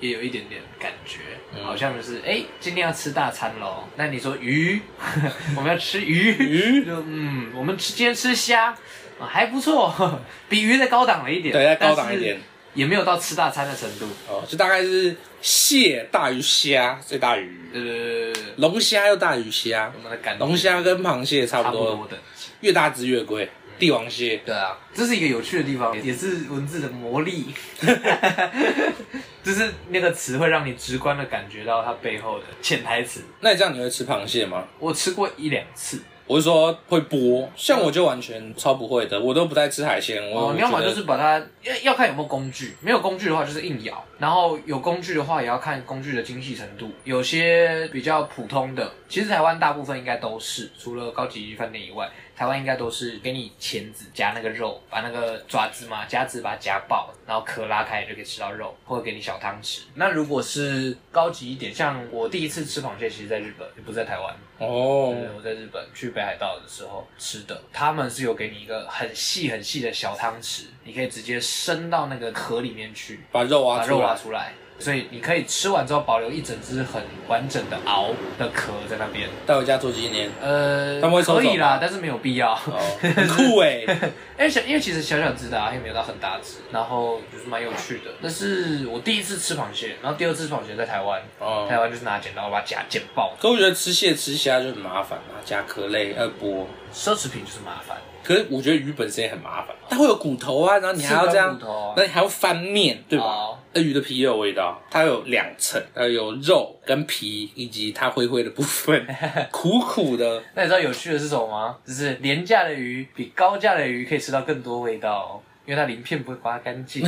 [0.00, 1.18] 也有一点点感觉，
[1.54, 3.84] 嗯、好像就是哎，今天要吃大餐喽。
[3.96, 4.80] 那你说鱼，
[5.56, 6.84] 我们要吃鱼，鱼？
[6.84, 8.74] 就嗯，我们吃今天吃虾
[9.20, 12.40] 啊，还不错， 比鱼再高档了一点，对，再高档一点，
[12.74, 14.06] 也没有到吃大餐的程度。
[14.28, 17.70] 哦，就大概是蟹大于虾，最大于鱼。
[17.72, 22.18] 对对对对，龙虾又大于虾，我们的感龙虾跟螃蟹差不多，差不多的，
[22.60, 23.48] 越大只越贵。
[23.78, 27.46] 帝王蟹，对啊，这是一个有趣的地方，也是文字的魔力，
[29.42, 33.22] 就是那个词会让你直观的感觉到它背后的潜台词。
[33.40, 34.68] 那你这样你会吃螃蟹吗？
[34.78, 36.02] 我吃过一两次。
[36.30, 40.22] 我是说会剥，像我就完全超不会的，我都不太吃海鲜。
[40.32, 46.88] 哦，你要么就是把它要要看有没有工具，没有工具的话就是硬咬，然后有工具的话也要看工具的精细程度。
[47.02, 52.08] 有些比较普通的，其实台湾大部分应该都是，除了高级饭店以外。
[52.40, 59.80] 台湾应该都是给你钳子夹那个肉，把那个爪子嘛夹子把它夹爆，然后壳拉开就可以吃到肉，或者给你小汤匙。
[59.92, 65.14] 那如果是高级一点，像我第一次吃螃蟹，其实在日本，也不在台湾哦。
[65.14, 74.54] 对，我在日本去北海道的时候吃的，他们是有给你一个很细很细的小汤匙，你可以直接伸到那个壳里面去，把肉挖把肉挖出来。
[74.80, 80.30] 所以你可以吃完之后保留一整只很完整的螯的壳在那边，带回家做纪念。
[80.40, 82.52] 呃，他们会收走可以啦，但是没有必要。
[82.52, 88.10] 哦， 很酷哎，因为小，因为其实小小只的啊，也没有到很大只，然后就是蛮有趣的。
[88.20, 93.34] 那是我第一次吃螃蟹，然后第二次吃螃蟹在台湾，哦台湾就是拿剪刀把它夹剪爆。
[93.38, 96.64] 可我觉得吃蟹吃虾就很麻烦嘛，甲壳类要剥。
[96.92, 103.58] 奢侈品就是麻烦，可是我觉得鱼本身也很麻烦，它会有骨头啊，然后你还要这样骨头啊，那你还要翻面，对吧哦？
[103.72, 109.06] 那鱼的皮也有味道，它有两层，它，有肉跟皮，以及它灰灰的部分，
[109.50, 110.42] 苦苦的。
[110.54, 111.76] 那你知道有趣的是什么吗？
[111.86, 115.30] 就是廉价的鱼比高价的鱼可以吃到更多味道哦，
[115.70, 117.00] 因为它鳞片不会刮干净，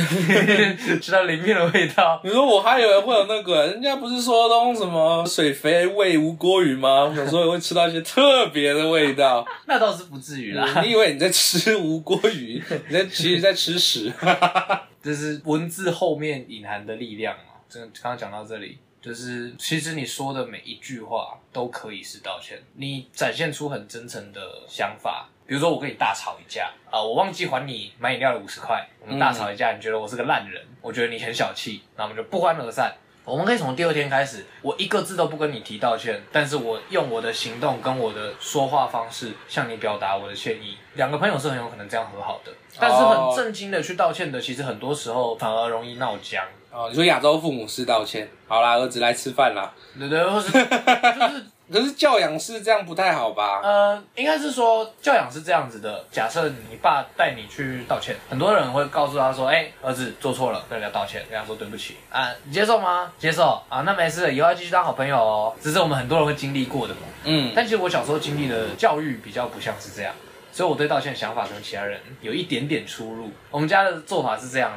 [1.01, 2.21] 吃到鳞片的味道。
[2.23, 7.03] 你说我还以为会有那个，人家不是说都用什么水肥喂吴郭鱼吗？
[7.03, 9.45] 我想说会吃到一些特别的味道。
[9.67, 14.09] 那倒是不至于啦，你以为你在吃吴郭鱼，你在其实在吃屎。
[15.03, 17.55] 这是文字后面隐含的力量嘛？
[17.67, 25.27] 这刚刚讲到这里，就是其实你说的每一句话都可以是道歉，你展现出很真诚的想法。
[25.45, 32.93] 比如说我跟你大吵一架啊、呃，我忘记还你买饮料的五十块，我们大吵一架，你觉得我是个烂人，我觉得你很小气，那我们就不欢而散。
[33.25, 40.77] 我们可以从第二天开始，我一个字都不跟你提道歉，但是我用我的行动跟我的说话方式向你表达我的歉意。
[40.95, 46.43] 两个朋友是很有可能这样和好的，但是很正经的去道歉的，其实很多时候反而容易闹僵。
[46.69, 49.73] 哦，你说亚洲父母式道歉，好啦，儿子来吃饭啦。
[49.97, 51.45] 对对，或是就是。
[51.71, 53.61] 可是教养是这样不太好吧？
[53.63, 56.05] 呃，应该是说教养是这样子的。
[56.11, 63.11] 假设你爸带你去道歉，很多人会告诉他说：“哎、欸，儿子做错了，跟人家道歉，跟他说对不起啊，你接受吗？
[63.17, 67.01] 接受啊，那没事，以后要继续当好朋友哦。”这是我们很多人会经历过的嘛。
[67.23, 67.53] 嗯。
[67.55, 70.13] 但其实我小时候经历的教育比较不像是这样，
[70.51, 73.31] 所以我对道歉的想法跟其他人有一点点出入。
[73.49, 74.73] 我们家的做法是这样。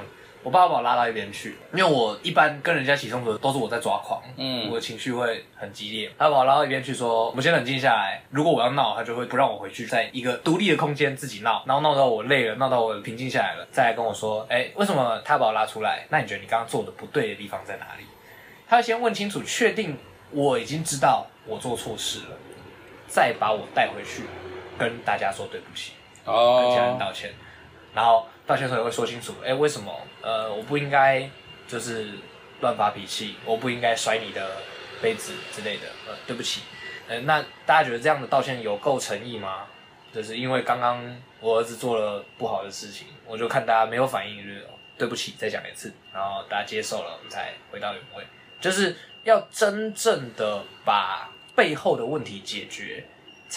[0.47, 6.09] 我爸爸把我拉到一边去，因为我一般跟人家起冲突都是我在抓狂，嗯，我的情绪会很激烈。
[6.17, 16.07] 他把我拉到一边去说：“我们先冷静下来，如果我要闹，他就会不让我回去，在一个独立的空间自己闹，然后闹到我累了，闹到我平静下来了，再来跟我说，哎，为什么他把我拉出来？
[16.11, 18.05] 那你觉得你刚刚做的不对的地方在哪里？
[18.69, 19.99] 他要先问清楚，确定
[20.31, 22.37] 我已经知道我做错事了，
[23.09, 24.23] 再把我带回去，
[24.79, 27.33] 跟大家说对不起，哦，跟其他人道歉。”
[27.93, 29.93] 然后道歉时也会说清楚，哎，为什么？
[30.23, 31.29] 呃，我不应该
[31.67, 32.11] 就是
[32.61, 34.49] 乱发脾气，我不应该摔你的
[35.03, 35.87] 杯子之类的。
[36.07, 36.63] 呃，对不起。
[37.09, 39.67] 呃，那大家觉得这样的道歉有够诚意吗？
[40.15, 41.05] 就是因为刚刚
[41.41, 48.25] 我儿子做了不好的事情，我就看大家没有反应，就是对不起，再讲一次，然后大家接受了，我们才回到原位。
[48.61, 53.05] 就是要真正的把背后的问题解决。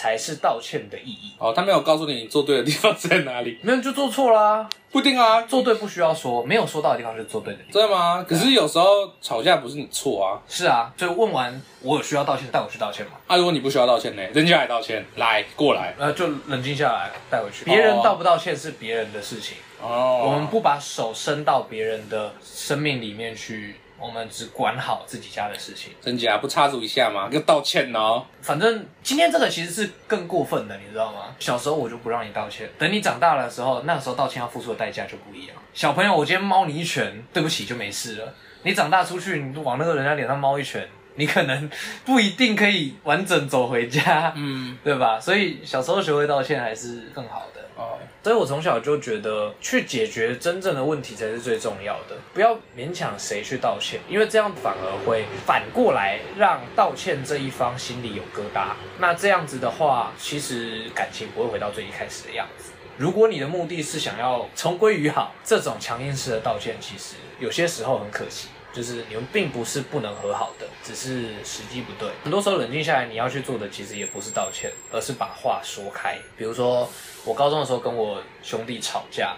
[0.00, 1.52] 才是道歉的意义哦。
[1.54, 4.66] 他没有告诉你你做对的地方在哪里，没有就做错啦。
[4.90, 7.72] 不一定啊，做对不需要说，没有说到的地方就是做对的地方。
[7.74, 8.24] 真的吗？
[8.26, 10.40] 可是有时候吵架不是你错啊。
[10.48, 13.12] 是啊，所以问完我有需要道歉，带我去道歉嘛。
[13.26, 14.22] 啊，如果你不需要道歉呢？
[14.32, 17.66] 人家来道歉，来过来，呃，就冷静下来，带回去。
[17.66, 23.76] 别人道不道歉是别人的事情哦，我们不把手伸到别人的生命里面去。
[24.00, 27.28] 我们只管好自己家的事情，真假不插足一下吗？
[27.30, 28.24] 要道歉哦。
[28.40, 31.34] 反正今天这个其实是更过分的，你知道吗？
[31.38, 35.56] 小时候我就不让你道歉，等你长大的时候，那个时候道歉要付出的代价就不一样。
[35.74, 38.34] 小朋友，我今天猫你一拳，对不起就没事了。
[38.62, 41.70] 你长大出去，你往那个人家脸上猫一拳，你可能
[42.04, 45.20] 不一定可以完整走回家，嗯，对吧？
[45.20, 47.59] 所以小时候学会道歉还是更好的。
[47.80, 58.74] 哦，所以我从小就觉得，去解决真正的问题才是最重要的，不要勉强谁去道歉，因为这样反而会反过来让道歉这一方心里有疙瘩。
[58.98, 62.72] 那这样子的话，其实感情不会回到最一开始的样子。
[62.98, 68.48] 如果你的目的是想要重归于好，这种强硬式的道歉，其实有些时候很可惜。
[68.72, 72.08] 就是你们并不是不能和好的，只是时机不对。
[72.22, 76.16] 很多时候冷静下来，你要去做的其实也不是道歉，而是把话说开。
[76.36, 76.88] 比如说，
[77.24, 79.36] 我高中的时候跟我兄弟吵架，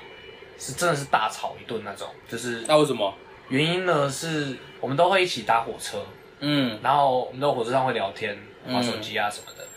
[0.59, 2.09] 是真的是大吵一顿那种。
[2.29, 3.14] 就是那为什么？
[3.49, 4.07] 原因呢？
[4.11, 6.05] 是我们都会一起搭火车，
[6.40, 9.64] 嗯，然后我们在火车上会聊天、玩手机啊什么的。
[9.64, 9.68] 嗯、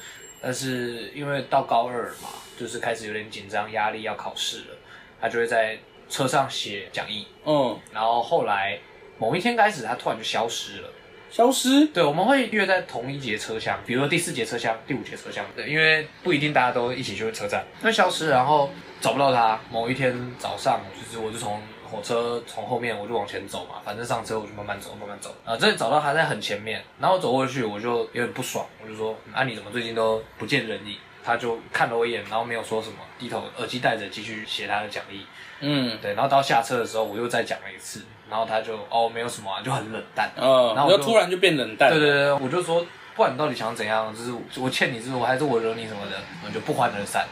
[0.41, 2.27] 但是因为到高二嘛，
[2.59, 4.77] 就是开始有点紧张、压力，要考试了，
[5.21, 8.77] 他就会在车上写讲义，嗯，然后后来。
[9.17, 10.89] 某一天开始，他突然就消失了。
[11.31, 11.87] 消失？
[11.87, 15.43] 对，我们会约在同一节车厢，比如说第四节车厢、第五节车厢。
[15.55, 17.65] 对，因为不一定大家都一起去车站。
[17.81, 18.69] 那消失，然后
[19.01, 19.59] 找不到他。
[19.69, 25.35] 某一天早上，就是我就从火车从后面我就往前走嘛，反正上车我就慢慢走，慢慢走。
[25.43, 35.25] 啊，这里找到他在很前面，然后走过去我就有点不爽，我就说：“啊，你怎么最近都不见人影？”他就看了我一眼，然后没有说什么，低头耳机戴着继续写他的讲义。
[35.59, 36.13] 嗯，对。
[36.13, 38.01] 然后到下车的时候，我又再讲了一次。
[38.29, 40.29] 然后他就哦没有什么啊，就很冷淡。
[40.35, 41.89] 嗯，然后我就突然就变冷淡。
[41.89, 47.25] 对对对，我就说，不管你到底想怎样，就是我欠你，是我还是我惹你什么的，我们就不欢而散。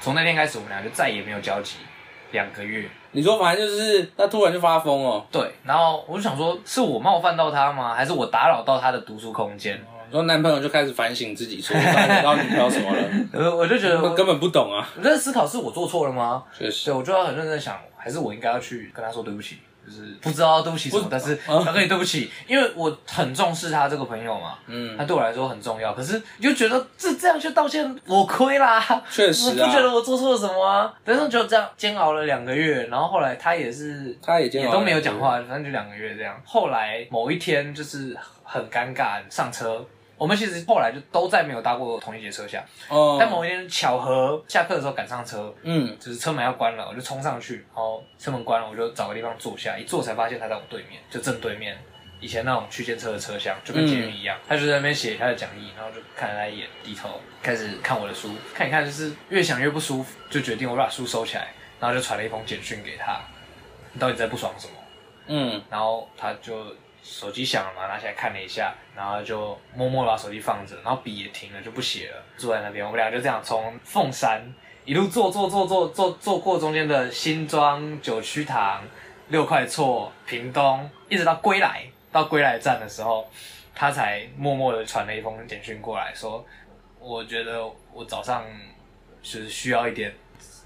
[0.00, 1.76] 从那天开始，我们俩就再也没有交集，
[2.32, 2.88] 两个月。
[3.12, 5.26] 你说反正就是他突然就发疯哦。
[5.32, 7.94] 对，然后我就想说，是我冒犯到他吗？
[7.94, 9.74] 还是我打扰到他的读书空间？
[10.10, 13.02] 然后男朋友就开始反省自己，说打扰到女朋友什么了？
[13.32, 14.88] 我 我就觉得我根本不懂啊。
[14.96, 16.42] 我在思考是我做错了吗？
[16.56, 16.86] 确实。
[16.86, 19.58] 对，我就要很认真想，还是我应该要去跟他说对不起。
[19.90, 25.92] 就是不知道对不起什么，但是他跟你对不起，因为我很重视他这个朋友嘛，嗯，他对我来说很重要。
[25.92, 30.92] 可是你就觉得这这样去道歉，我亏啦，确实啊，我不觉得我做错了什么啊。
[31.04, 36.40] 反正就这样煎熬了两个月，然后后来他也是，他也煎熬，也都没有讲话，反正就两个月这样。
[36.44, 39.84] 后来某一天就是很尴尬，上车。
[40.20, 42.62] 我们其实后来就都再没有搭过同一节车厢。
[42.90, 43.16] 哦。
[43.18, 51.78] 但某一天巧合下课的时候赶上车，嗯，就是车门要关了，我就冲上去，然后车门关了，我就找个地方坐下，一坐才发现他在我对面，就正对面，
[52.20, 54.36] 以前那种区间车的车厢，就跟监狱一样。
[54.42, 57.08] 嗯、他就在那边写他的讲义，然后就看了他一眼，低头
[57.42, 61.48] 开始看我的书，看一看就是越想越不舒服，就决定我把书收起来，
[61.80, 63.18] 然后就传了一封简讯给他，
[63.94, 64.74] 你到底在不爽什么？
[65.28, 66.66] 嗯，然后他就。
[67.02, 72.84] 手机响了嘛，拿起来看了一下，然后就默默把手机放着，然后笔也停了，就不写了，坐在那边。
[72.84, 74.42] 我们俩就这样从凤山
[74.84, 78.82] 一路坐坐坐坐坐坐过中间的新庄、九曲堂、
[79.28, 81.84] 六块厝、屏东，一直到归来。
[82.12, 83.30] 到归来站的时候，
[83.72, 86.44] 他才默默的传了一封简讯过来说
[86.98, 88.44] ：“我觉得我早上
[89.22, 90.12] 就是需要一点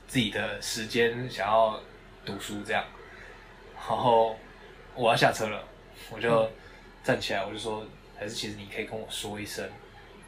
[0.06, 1.78] 自己的时间，想要
[2.24, 2.82] 读书这样。”
[3.76, 4.34] 然后
[4.94, 5.62] 我要下车了。
[6.10, 6.48] 我就
[7.02, 7.84] 站起来，我就说，
[8.18, 9.64] 还是其实你可以跟我说一声，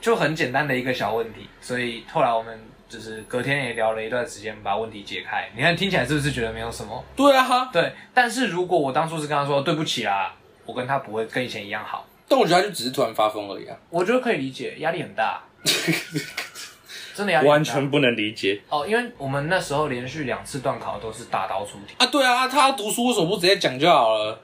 [0.00, 1.48] 就很简单的一个小问题。
[1.60, 2.58] 所以后来我们
[2.88, 5.48] 就是隔天也聊了一段时间，把问题解开。
[5.54, 7.04] 你看听起来是不是觉得没有什么？
[7.16, 7.92] 对啊，对。
[8.14, 10.34] 但是如果我当初是跟他说对不起啦，
[10.64, 12.06] 我跟他不会跟以前一样好。
[12.28, 13.76] 但我觉得他就只是突然发疯而已啊。
[13.88, 15.40] 我觉得可以理解，压力很大，
[17.14, 18.84] 真的压力完全不能理解哦。
[18.86, 22.06] 因为我们那时候连续两次段考都是大刀出题啊。
[22.06, 24.40] 对啊，他读书为什么不直接讲就好了？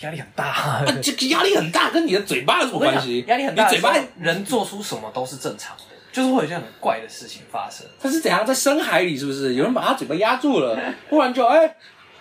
[0.00, 3.24] 压力很大，啊，这个压力很大，跟你的嘴巴有什么关系？
[3.26, 7.86] 压力很大，你嘴巴人做出什么都是正常的，就是会有一些很怪的事情发生。
[8.00, 9.16] 他是怎样在深海里？
[9.16, 10.78] 是不是有人把他嘴巴压住了？
[11.10, 11.76] 忽然就哎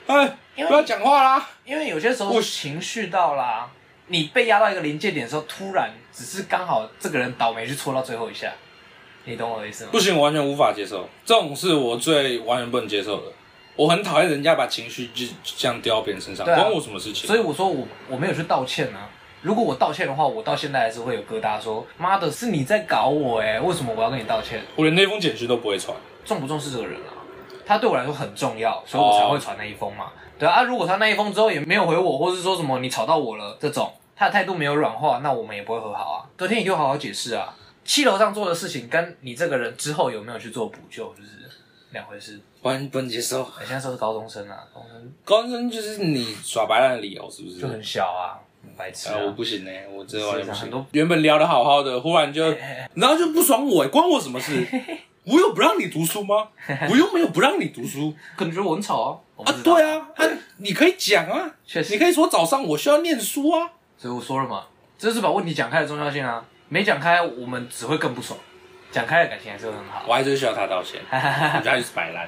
[0.08, 1.50] 哎，不要讲话啦！
[1.64, 3.70] 因为有些时候情绪到啦，
[4.08, 8.52] 你被压到一个临界点的时候，突然只是刚好这个人倒霉去戳到最后一下，
[9.26, 9.92] 你懂我的意思吗？
[9.92, 13.32] 不行，我完全无法接受，这种是我最完全不能接受的。
[13.76, 17.26] 我很讨厌人家把情绪就这样丢到别人身上，关、啊、我什么事情？
[17.28, 19.10] 所以我说我我没有去道歉啊。
[19.42, 24.62] 如果我道歉的话，我到现在还是会有疙瘩，说妈的，是你在搞我哎、欸，为什么我要跟你道歉？
[24.76, 25.96] 我连那封简讯都不会传。
[26.26, 27.16] 重不重视这个人啊？
[27.66, 30.06] 他对我来说很重要，所以我才会传那一封嘛。
[30.06, 30.14] Oh.
[30.40, 36.28] 对啊，如果他那一封之后也没有回我，或是说什么你吵到我了这种，他的态度没有软化，那我们也不会和好啊。
[36.36, 37.56] 隔天你就好好解释啊。
[37.86, 41.30] 七楼上做的事情跟你这个人之后有没有去做补救，就是。
[41.92, 43.44] 两回事，不能不能接受。
[43.60, 47.60] 你现在说是高中生啊，高中生，高中生就是你耍白烂的理由，是不是？
[47.60, 49.16] 就很小啊，很白痴啊。
[49.18, 50.86] 啊我不行呢、欸，我真的完全不行。
[50.92, 52.44] 原本聊的好好的，忽然就，
[52.96, 54.68] 然后就不爽我、欸，关我什么事？
[55.26, 56.50] 我有不让你读书吗？
[56.90, 59.44] 我又没有不让你读书， 可能觉得我很吵啊。
[59.46, 60.26] 啊，对啊，啊，
[60.58, 63.70] 你可以讲啊，确实，你可以说早上我需要念书啊。
[63.98, 64.66] 所以我说了嘛，
[64.98, 68.38] 这是把问题讲开的重要性啊，没讲开，我们只会更不爽。
[68.92, 71.00] 讲开的感情还是很好，我还是需要他道歉。
[71.12, 72.28] 我觉得他就是摆烂，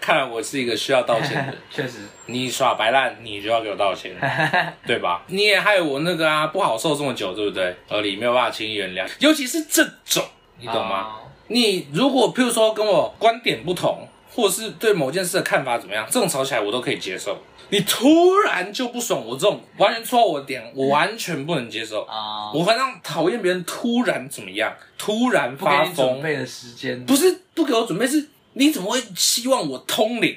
[0.00, 1.54] 看来我是一个需要道歉的。
[1.70, 4.12] 确实，你耍白烂，你就要给我道歉，
[4.86, 5.22] 对吧？
[5.28, 7.74] 你也害我那个啊，不好受这么久，对不对？
[7.88, 9.08] 合理，没有办法轻易原谅。
[9.18, 10.22] 尤其是这种，
[10.58, 11.06] 你懂吗？
[11.08, 17.40] 哦、你如果譬如说跟我观点不同，或是对某件事的看法怎么样，这种吵起来我都可以接受。
[17.70, 22.52] 你突然就不爽，我这种完全戳我的点，我完全不能接受啊！
[22.52, 25.94] 我非常讨厌别人突然怎么样，突然发疯。
[25.94, 30.36] 不准备的时间，不是不给我准备，是你怎么会希望我通灵？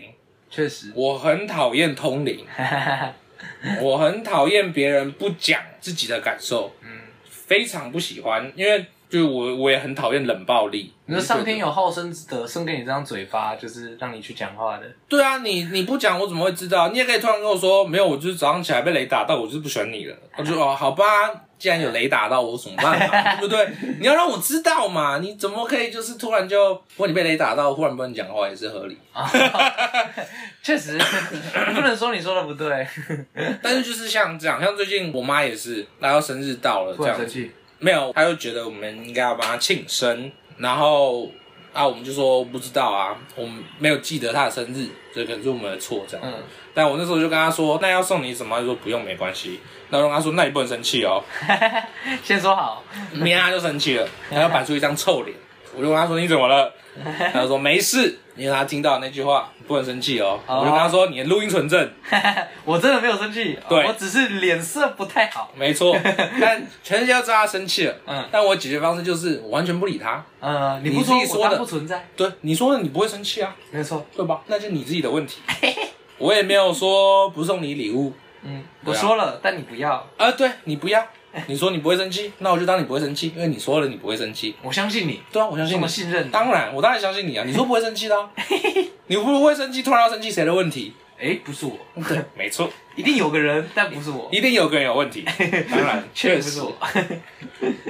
[0.50, 2.46] 确实，我很讨厌通灵，
[3.82, 6.90] 我很讨厌别人不讲自己的感受，嗯，
[7.30, 8.86] 非常不喜欢，因为。
[9.10, 10.94] 就是我我也很讨厌冷暴力。
[11.06, 14.84] 你说上天有好生之德，生给你这张嘴巴，就是让你去讲话的。
[15.08, 16.90] 对啊，你你不讲我怎么会知道？
[16.90, 20.16] 你也可以突然跟我说，没有，我就是早上起来被雷打到，我就是不喜欢你了。
[20.36, 21.06] 我就哦，好吧，
[21.58, 23.36] 既然有雷打到，我有什么办法？
[23.40, 23.70] 对不对？
[24.02, 25.20] 你要让我知道嘛？
[25.20, 28.98] 你怎么可以就是突然就，如果你被雷打到，忽然不能讲话也是合理。
[30.62, 30.98] 确实，
[31.74, 32.86] 不能说你说的不对。
[33.64, 37.18] 但是就是像这样，像最近我妈也是，然后生日到了，这样。
[37.80, 41.32] 没有，他就觉得我们应该要帮他庆生，然后
[41.74, 46.26] 啊，我们就说不知道啊，我们没有记得他的生日，这可能是我们的错这样。
[46.28, 46.34] 嗯，
[46.74, 48.58] 但我那时候就跟他说，那要送你什么？
[48.58, 49.60] 他说不用，没关系。
[49.90, 51.24] 然后跟他说，那你不能生气哦。
[52.24, 55.38] 先说好，明天他就生气了，然后摆出一张臭脸。
[55.76, 56.74] 我就跟他说你怎么了？
[57.34, 60.40] 他就说没事，因为他听到那句话不能生气哦。
[60.48, 61.90] 我就跟他说你的录音存证，
[62.66, 65.52] 我真的没有生气，对，我只是脸色不太好。
[65.56, 65.96] 没错，
[66.42, 67.96] 但全世界都知道他生气了。
[68.06, 70.24] 嗯，但我解决方式就是我完全不理他。
[70.40, 72.08] 嗯，你不说我当不存在。
[72.16, 74.42] 对，你说的你不会生气啊，没错，对吧？
[74.48, 75.42] 那就你自己的问题。
[76.18, 78.12] 我也没有说不送你礼物。
[78.44, 80.08] 嗯，我说了，但你不要。
[80.18, 81.06] 啊，对你不要。
[81.48, 84.56] 你说你不会生气，那我就当你不会生气，因为你说了你不会生气。
[84.62, 85.78] 我相信你，对啊，我相信你。
[85.78, 86.30] 这么信任？
[86.32, 87.44] 当然，我当然相信你啊！
[87.46, 88.30] 你说不会生气的，
[89.08, 90.94] 你不会生气，突然要生气，谁的问题？
[91.20, 91.78] 哎，不是我。
[92.08, 94.30] 对，没错，一定有个人，但不是我。
[94.32, 95.26] 一定有个人有问题。
[95.70, 96.76] 当然，确实是我。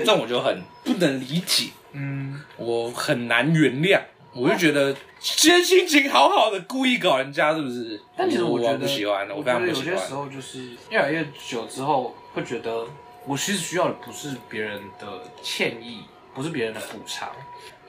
[0.05, 3.99] 这我就很不能理解，嗯，我很难原谅。
[4.33, 7.99] 我就觉得今天心情好好的，故意搞人家，是不是？
[8.15, 9.85] 但其实我觉得不喜欢，我非常不喜欢。
[9.85, 12.85] 有些时候就是越来越久之后，会觉得。
[13.27, 17.27] 我其实需要的不是别人的歉意，不是别人的补偿，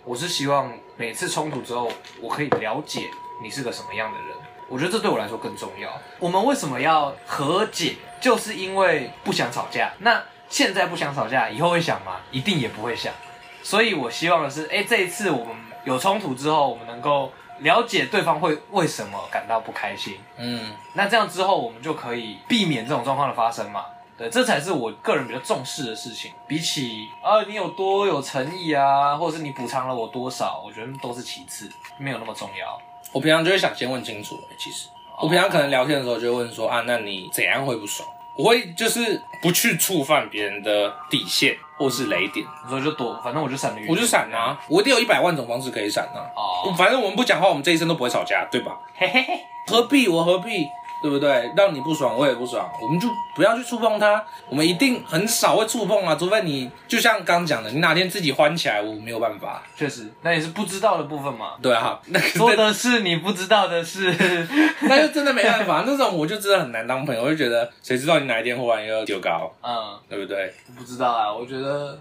[0.05, 3.09] 我是希望每次冲突之后，我可以了解
[3.41, 4.37] 你是个什么样的人。
[4.69, 5.89] 我觉得这对我来说更重要。
[6.19, 7.95] 我们为什么要和解？
[8.21, 9.93] 就是因为不想吵架。
[10.01, 12.17] 那现在不想吵架，以后会想吗？
[12.33, 13.15] 一定也不会想。
[13.63, 20.19] 所以我希望的是，哎，这一次我们有冲突之后，我们能够了解对方会为什么感到不开心。
[20.37, 23.87] 嗯，那这样之后，我们就可以避免这种状况的发生嘛。
[24.19, 26.33] 对，这才是我个人比较重视的事情。
[26.49, 32.79] 比起啊，你有多有诚意啊，或者是你补偿了我多少，我觉得都是其次，没有那么重要。
[33.13, 34.37] 我平常就会想先问清楚。
[34.59, 34.89] 其实
[35.21, 38.09] 我平常可能聊天的时候就会问说啊，那你怎样会不爽？
[38.37, 43.81] 我会就是不去触犯别人的底线或是雷点，所以就躲，反正我就闪了。
[43.89, 46.23] 我就闪啊，我一定有一百万种方式可以闪啊。
[46.37, 48.79] 哦，反正我们不讲话，我们这一生都不会吵架，对吧？
[48.95, 50.07] 嘿嘿嘿，何必？
[50.07, 50.69] 我何必？
[51.03, 51.51] 对不对？
[51.57, 54.25] 让你不爽，我也不爽，我们就不要去触碰它。
[54.49, 59.63] 我们一定很少会触碰啊，除非你就像刚刚讲的，你哪天自己欢起来，我没有办法。
[59.77, 61.53] 确实，那也是不知道的部分嘛。
[61.63, 64.13] 对啊，那 说的是你不知道的事，
[64.83, 65.85] 那就真的没办法。
[65.87, 70.53] 那种我就真的很难当朋友，我就觉得谁知道你哪一天忽然又丢高，嗯，对不对？
[70.77, 71.99] 不知道啊，我觉得。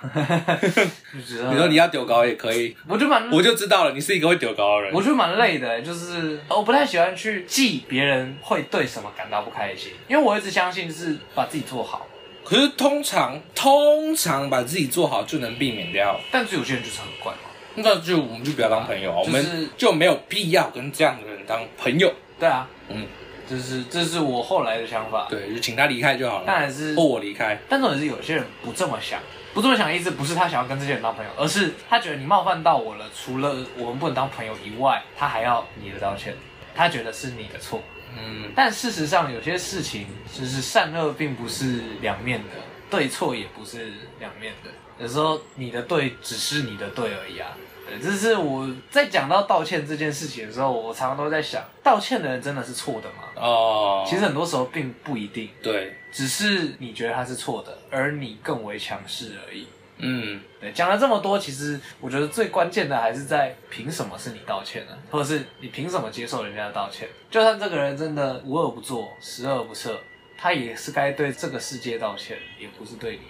[1.50, 4.94] 你说你要丢高也可以，我就蛮我就知道了，你是一个会丢高的人。
[4.94, 12.06] 我觉得蛮累的，就是我不太喜欢去记别人会对什么感到不开心，因为我一直相信是把自己做好。
[12.42, 22.12] 可是通常通常把自己做好就能避免掉，但是有些人就是很怪嘛，那就我们就不要当朋友，我们就没有必要跟这样的人当朋友。
[22.40, 23.06] 对啊，嗯，
[23.48, 25.26] 这是这是我后来的想法。
[25.28, 27.56] 对，就请他离开就好了，当然是或我离开。
[27.68, 29.20] 但重点是有些人不这么想。
[29.52, 36.34] 不这么想的意思不是他想要跟这些人当朋友，而是他觉得你冒犯到我了，除了我们不能当朋友以外，他还要你的道歉，
[36.74, 37.82] 他觉得是你的错。
[38.16, 42.54] 嗯，但事实上有些事情就是善恶并不是两面的，
[42.90, 47.56] 对错也不是两面的，有时候你的对只是你的对而已啊。
[47.98, 53.24] 这是我在讲到道歉这件事情的时候，我常常都在想，道歉的人真的是错的吗？
[53.36, 55.48] 哦，其实很多时候并不一定。
[55.62, 59.66] 对，只是你觉得他是错的，而你更为强势而已。
[60.02, 60.72] 嗯，对。
[60.72, 64.92] 讲了这么多，其实我觉得最关键的还是在凭什么是你道歉呢？
[65.10, 67.08] 或者是你凭什么接受人家的道歉？
[67.30, 69.90] 就算这个人真的无恶不作、十恶不赦，
[70.38, 73.22] 他也是该对这个世界道歉，也不是对你。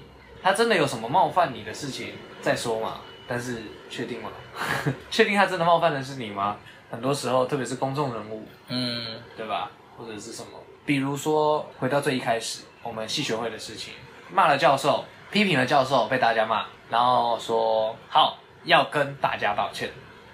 [0.43, 3.01] 他真的有什么冒犯你的事情再说嘛。
[3.31, 4.29] 但是确定吗？
[5.09, 6.57] 确定他真的冒犯的是你吗？
[6.91, 9.07] 很多时候，特别是公众人物，嗯，
[9.37, 9.71] 对吧？
[9.97, 10.49] 或者是什么？
[10.85, 13.95] 比如说，回到最一开始，我们系学会的事情，
[14.33, 19.91] 骂了教授，批评了教授，被大家骂，然后说好要跟大家道歉。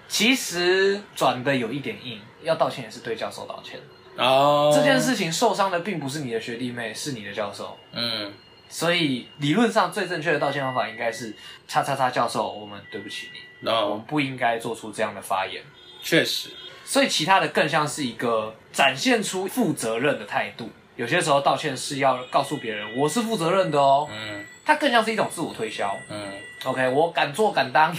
[0.09, 3.79] 其实转的有一点硬，要道歉也是对教授道歉。
[4.17, 7.77] 哦，这件事情受伤的并不是你的学弟妹，是你的教授。
[7.93, 8.33] 嗯。
[8.69, 11.35] 所以理论上最正确的道歉方法应该是
[11.69, 13.87] “叉叉叉教授，我们对不起你，No.
[13.89, 15.63] 我们不应该做出这样的发言。”
[16.03, 16.51] 确实，
[16.85, 20.69] 所以其他的更像是一个展现出负责任的态度。
[20.97, 24.09] 有些时候道歉是要告诉别人我是负责任的哦。
[24.11, 25.97] 嗯，它更像是一种自我推销。
[26.09, 26.33] 嗯
[26.65, 27.97] ，OK，我敢做敢当，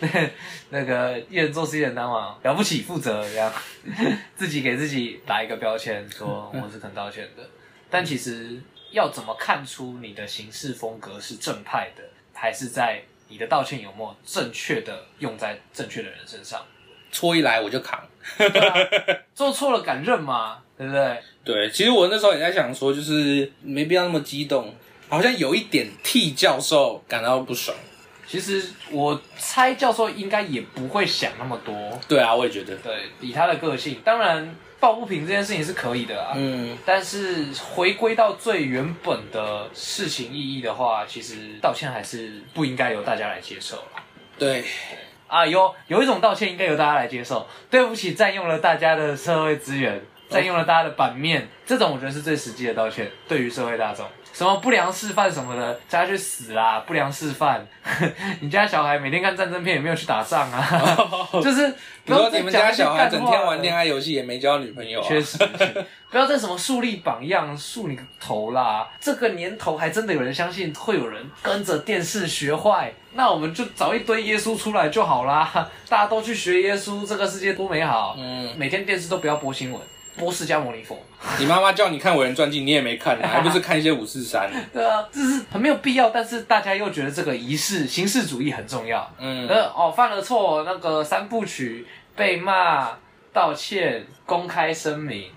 [0.70, 3.52] 那个一人做事一人当嘛，了不起，负责这样，
[4.36, 7.42] 自己给自己打一个标签，说我是肯道歉的，
[7.90, 8.60] 但其实。
[8.90, 12.02] 要怎么看出你的行事风格是正派的，
[12.34, 16.64] 还是在你的道歉有没有正确的用在正确的人身上？
[17.12, 18.00] 错一来我就扛，
[19.34, 20.62] 做错了敢认吗？
[20.78, 21.22] 对不对？
[21.44, 24.74] 对，其实我那时候也在想说，就是没必要那么激动，
[25.08, 27.76] 好像有一点替教授感到不爽。
[28.30, 31.74] 其实我猜教授应该也不会想那么多。
[32.06, 32.76] 对啊，我也觉得。
[32.76, 36.34] 对，以他的个性，当然抱不平这件事情是可以的啊。
[36.36, 36.78] 嗯。
[36.86, 43.82] 但是回归到最原本的事情意义的话，其实道歉还是不应该由大家来接受。
[44.38, 44.62] 对。
[45.26, 47.48] 啊，有有一种道歉应该由大家来接受。
[47.68, 53.10] 对不起，占用了大家的社会资源，占用了大家的版面，这种我觉得是最实际的道歉。
[53.26, 54.06] 对于社会大众。
[54.32, 56.82] 什么不良示范什么的，叫他去死啦！
[56.86, 57.66] 不良示范，
[58.40, 61.28] 你家小孩每天看战争片，也没有去打仗啊？
[61.32, 61.68] 就是，
[62.04, 65.06] 比如说你们家小孩整天玩恋爱游戏，也没交女朋友啊。
[65.06, 65.36] 确实，
[66.10, 68.88] 不要再什么树立榜样，树你个头啦！
[69.00, 72.92] 这个年头还真的有人相信会有人跟着电视学坏？
[73.12, 75.68] 那我们就找一堆耶稣出来就好啦！
[75.88, 78.16] 大家都去学耶稣，这个世界多美好！
[78.18, 79.80] 嗯，每天电视都不要播新闻。
[80.20, 80.96] 波释迦牟尼佛，
[81.38, 84.48] 你妈妈叫你看伟人传记，你也没看， 还不是看一些五四三？
[84.72, 89.10] 对啊，这是很没有必要，但是大家又觉得这个仪式形式主义很重要。
[89.18, 92.90] 嗯，呃哦，犯了错，那个三部曲被骂、
[93.32, 95.30] 道歉、公开声明。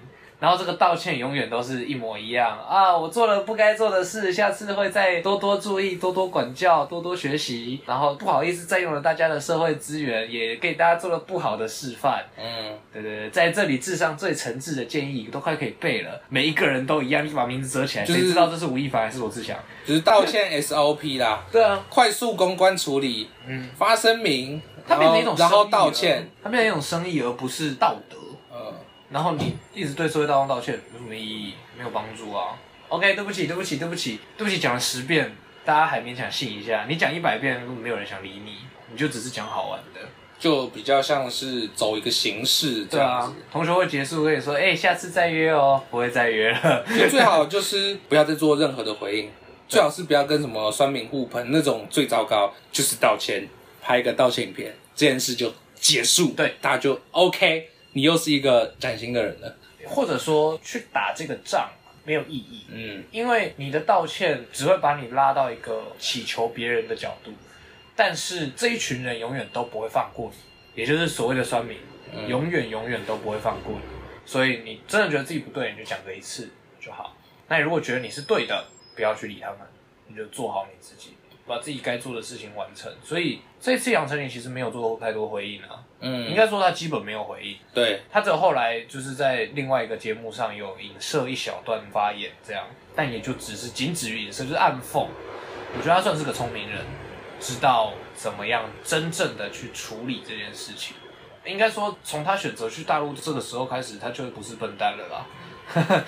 [0.44, 2.94] 然后这个道歉永远都是一模一样啊！
[2.98, 7.80] 我做了不该做的事，下次会再多多注意、多多管教、多多学习。
[7.86, 12.26] 然后不好意思占用了大家的社会资源，也给大家做了不好的示范。
[12.38, 16.22] 嗯，对对对，在这里智商最诚挚的建议，都快可以背了。
[16.28, 19.58] 每一个人都一样，你把名字折起来，谁知道这是吴亦凡还是罗志祥？
[19.88, 21.41] 就是道歉 SOP 啦。
[21.54, 23.30] 对啊，快速公关处理。
[23.48, 28.18] 嗯，发声明，它变成一种然后道歉，它变成一种生意，而不是道德。
[29.14, 31.53] 然后你一直对社会大众道歉有什么意义？
[31.78, 32.57] 没有帮助啊。
[32.89, 36.86] OK，对不起，对不起，对不起，对不起，讲了十遍，大家还勉强信一下。
[36.89, 38.57] 你讲一百遍，根本没有人想理你，
[38.91, 40.01] 你就只是讲好玩的，
[40.39, 43.34] 就比较像是走一个形式这样子。
[43.34, 46.84] 对啊，同学会结束跟你说，哎，下次再约哦，不会再约了。
[47.09, 49.32] 最好就是不要再做任何的回应，
[49.70, 53.47] 最好是不要跟什么酸民互喷那种，最糟糕就是道歉，
[53.80, 57.70] 拍一个道歉影片，这件事就结束，对，大家就 OK。
[57.94, 61.72] 你又是一个崭新的人了，或者说去打这个仗
[62.04, 67.32] 没有意义，嗯，因为你的道歉只会把你拉到一个乞求别人的角度，
[67.96, 71.78] 但是这一群人永远都不会放过你，也就是所谓的酸民，
[72.14, 73.82] 嗯、永远永远都不会放过你，
[74.26, 76.50] 所以你真的觉得自己不对，你就讲个一次
[76.82, 77.16] 就好。
[77.48, 78.66] 那你如果觉得你是对的，
[78.96, 79.60] 不要去理他们，
[80.08, 81.16] 你就做好你自己。
[81.46, 85.84] 把自己该做的事情完成，所以这次杨丞琳其实没有做太多回应啊。
[86.00, 87.58] 嗯，应该说他基本没有回应。
[87.74, 92.66] 对，他只有后来就是在另外一个节目上有影射一小段发言这样，
[92.96, 95.06] 但也就只是仅止于影射，就是暗讽。
[95.76, 96.80] 我觉得他算是个聪明人，
[97.39, 100.96] 知道怎么样真正的去处理这件事情。
[101.46, 106.06] 应该说，从他选择去大陆这个时候开始，他就不是笨蛋了啦。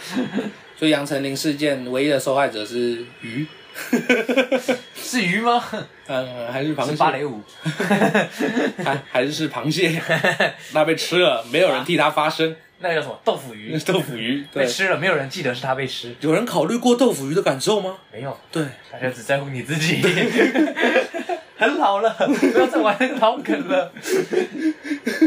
[0.78, 3.46] 所以杨丞琳事件唯一的受害者是鱼。
[4.96, 5.64] 是鱼吗？
[6.08, 6.92] 嗯， 还是螃蟹？
[6.92, 7.42] 是芭蕾舞？
[8.84, 10.02] 还还是是螃蟹？
[10.74, 12.56] 那被吃了，没有人替他发声。
[12.80, 13.20] 那个叫什么？
[13.24, 13.78] 豆腐鱼？
[13.80, 16.16] 豆腐鱼被吃了，没有人记得是他被吃。
[16.20, 17.98] 有人考虑过豆腐鱼的感受吗？
[18.12, 18.38] 没有。
[18.52, 20.02] 对，大家只在乎你自己。
[21.58, 22.10] 很老了，
[22.52, 23.92] 不要再玩那个老梗了。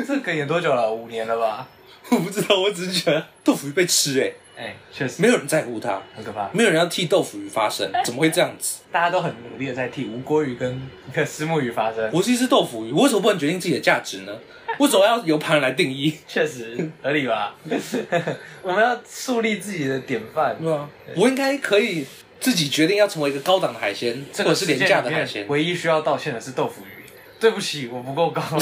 [0.06, 0.92] 这梗演多久了？
[0.92, 1.66] 五年了吧？
[2.10, 4.32] 我不知道，我只是觉得豆腐鱼被吃，哎。
[4.58, 6.50] 哎，确实，没有人在乎他，很可怕。
[6.52, 8.80] 没有人要替豆腐鱼发声，怎么会这样子？
[8.90, 10.82] 大家都很努力的在替吴锅鱼跟
[11.12, 12.06] 跟虱目鱼发声。
[12.12, 14.32] 我是一只豆腐鱼，我为什么不能决定自己的价值呢？
[14.80, 16.12] 为什么要由旁人来定义？
[16.26, 17.54] 确实合理吧？
[18.62, 22.04] 我们要树立自己的典范，对啊，我应该可以
[22.40, 25.46] 自己决定要成为一个高档的海鲜，或者是廉价的海鲜。
[25.48, 26.97] 唯一需要道歉的是豆腐鱼。
[27.40, 28.60] 对不起，我不够高档，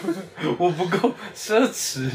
[0.58, 2.10] 我不够奢侈。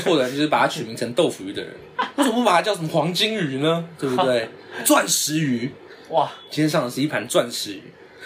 [0.00, 1.72] 错的就是把它取名成豆腐鱼的人，
[2.16, 3.88] 为什么不把它叫什么黄金鱼呢？
[3.98, 4.48] 对不对？
[4.84, 5.72] 钻石鱼，
[6.10, 6.30] 哇！
[6.50, 7.82] 今天上的是一盘钻石鱼，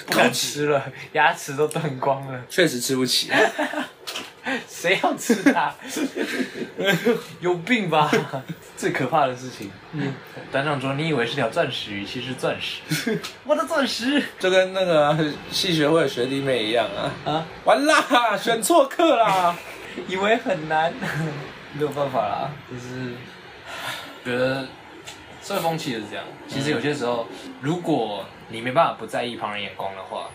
[0.07, 2.41] 不敢吃了，牙齿都断光了。
[2.49, 3.31] 确实吃不起。
[4.81, 5.75] 谁要吃它？
[7.41, 8.11] 有病吧！
[8.79, 9.71] 最可怕的事情。
[9.93, 10.15] 嗯，
[10.51, 12.81] 班长说：“你以为是条钻石鱼，其实钻石。
[13.45, 17.13] ”我的钻石，就跟那个系学会的学弟妹一样啊！
[17.31, 19.55] 啊，完啦，选错课啦！
[20.09, 20.91] 以为很难，
[21.75, 22.51] 没有办法啦。
[22.71, 23.13] 就是
[24.25, 24.67] 觉得
[25.43, 26.25] 社会风气就是这样。
[26.49, 27.27] 其实有些时候，
[27.61, 30.31] 如果你没办法不在意旁人眼光的话。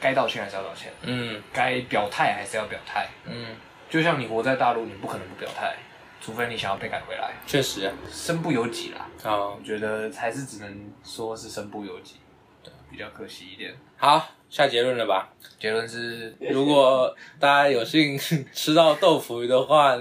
[0.00, 3.46] 该道歉还是要道歉，嗯，该表态还是要表态，嗯，
[3.88, 5.76] 就像你活在大陆，你不可能不表态，
[6.20, 7.32] 除非你想要被赶回来。
[7.46, 9.08] 确实啊，身不由己啦。
[9.24, 12.16] 啊，我觉得还是只能说是身不由己，
[12.62, 13.74] 对，比较可惜一点。
[13.96, 15.30] 好，下结论了吧？
[15.58, 18.18] 结论是，如果大家有幸
[18.52, 19.96] 吃到豆腐鱼的话，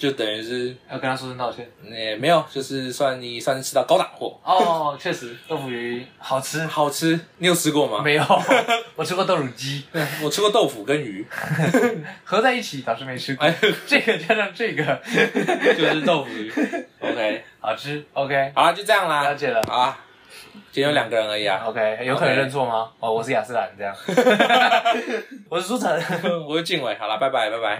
[0.00, 1.70] 就等于是要跟他说声道歉。
[1.84, 7.20] 也没有，就是算你算是吃到高档货哦，确实，豆腐鱼好吃，好吃。
[7.36, 8.00] 你有吃过吗？
[8.02, 8.24] 没有，
[8.96, 9.84] 我吃过豆乳鸡，
[10.24, 11.26] 我吃过豆腐跟鱼
[12.24, 13.46] 合在一起倒是没吃过。
[13.46, 13.54] 哎，
[13.86, 14.82] 这个加上这个
[15.76, 16.50] 就是豆腐鱼。
[17.00, 18.02] OK，好吃。
[18.14, 19.22] OK，好了，就这样啦。
[19.24, 19.62] 了解了。
[19.68, 19.98] 好啊，
[20.72, 21.60] 今天有两个人而已啊。
[21.66, 22.90] OK，有可能认错吗？
[23.00, 23.94] 哦，我是亚斯兰，这样。
[25.50, 26.02] 我是苏晨，
[26.48, 26.96] 我是静伟。
[26.98, 27.78] 好了，拜拜，拜拜。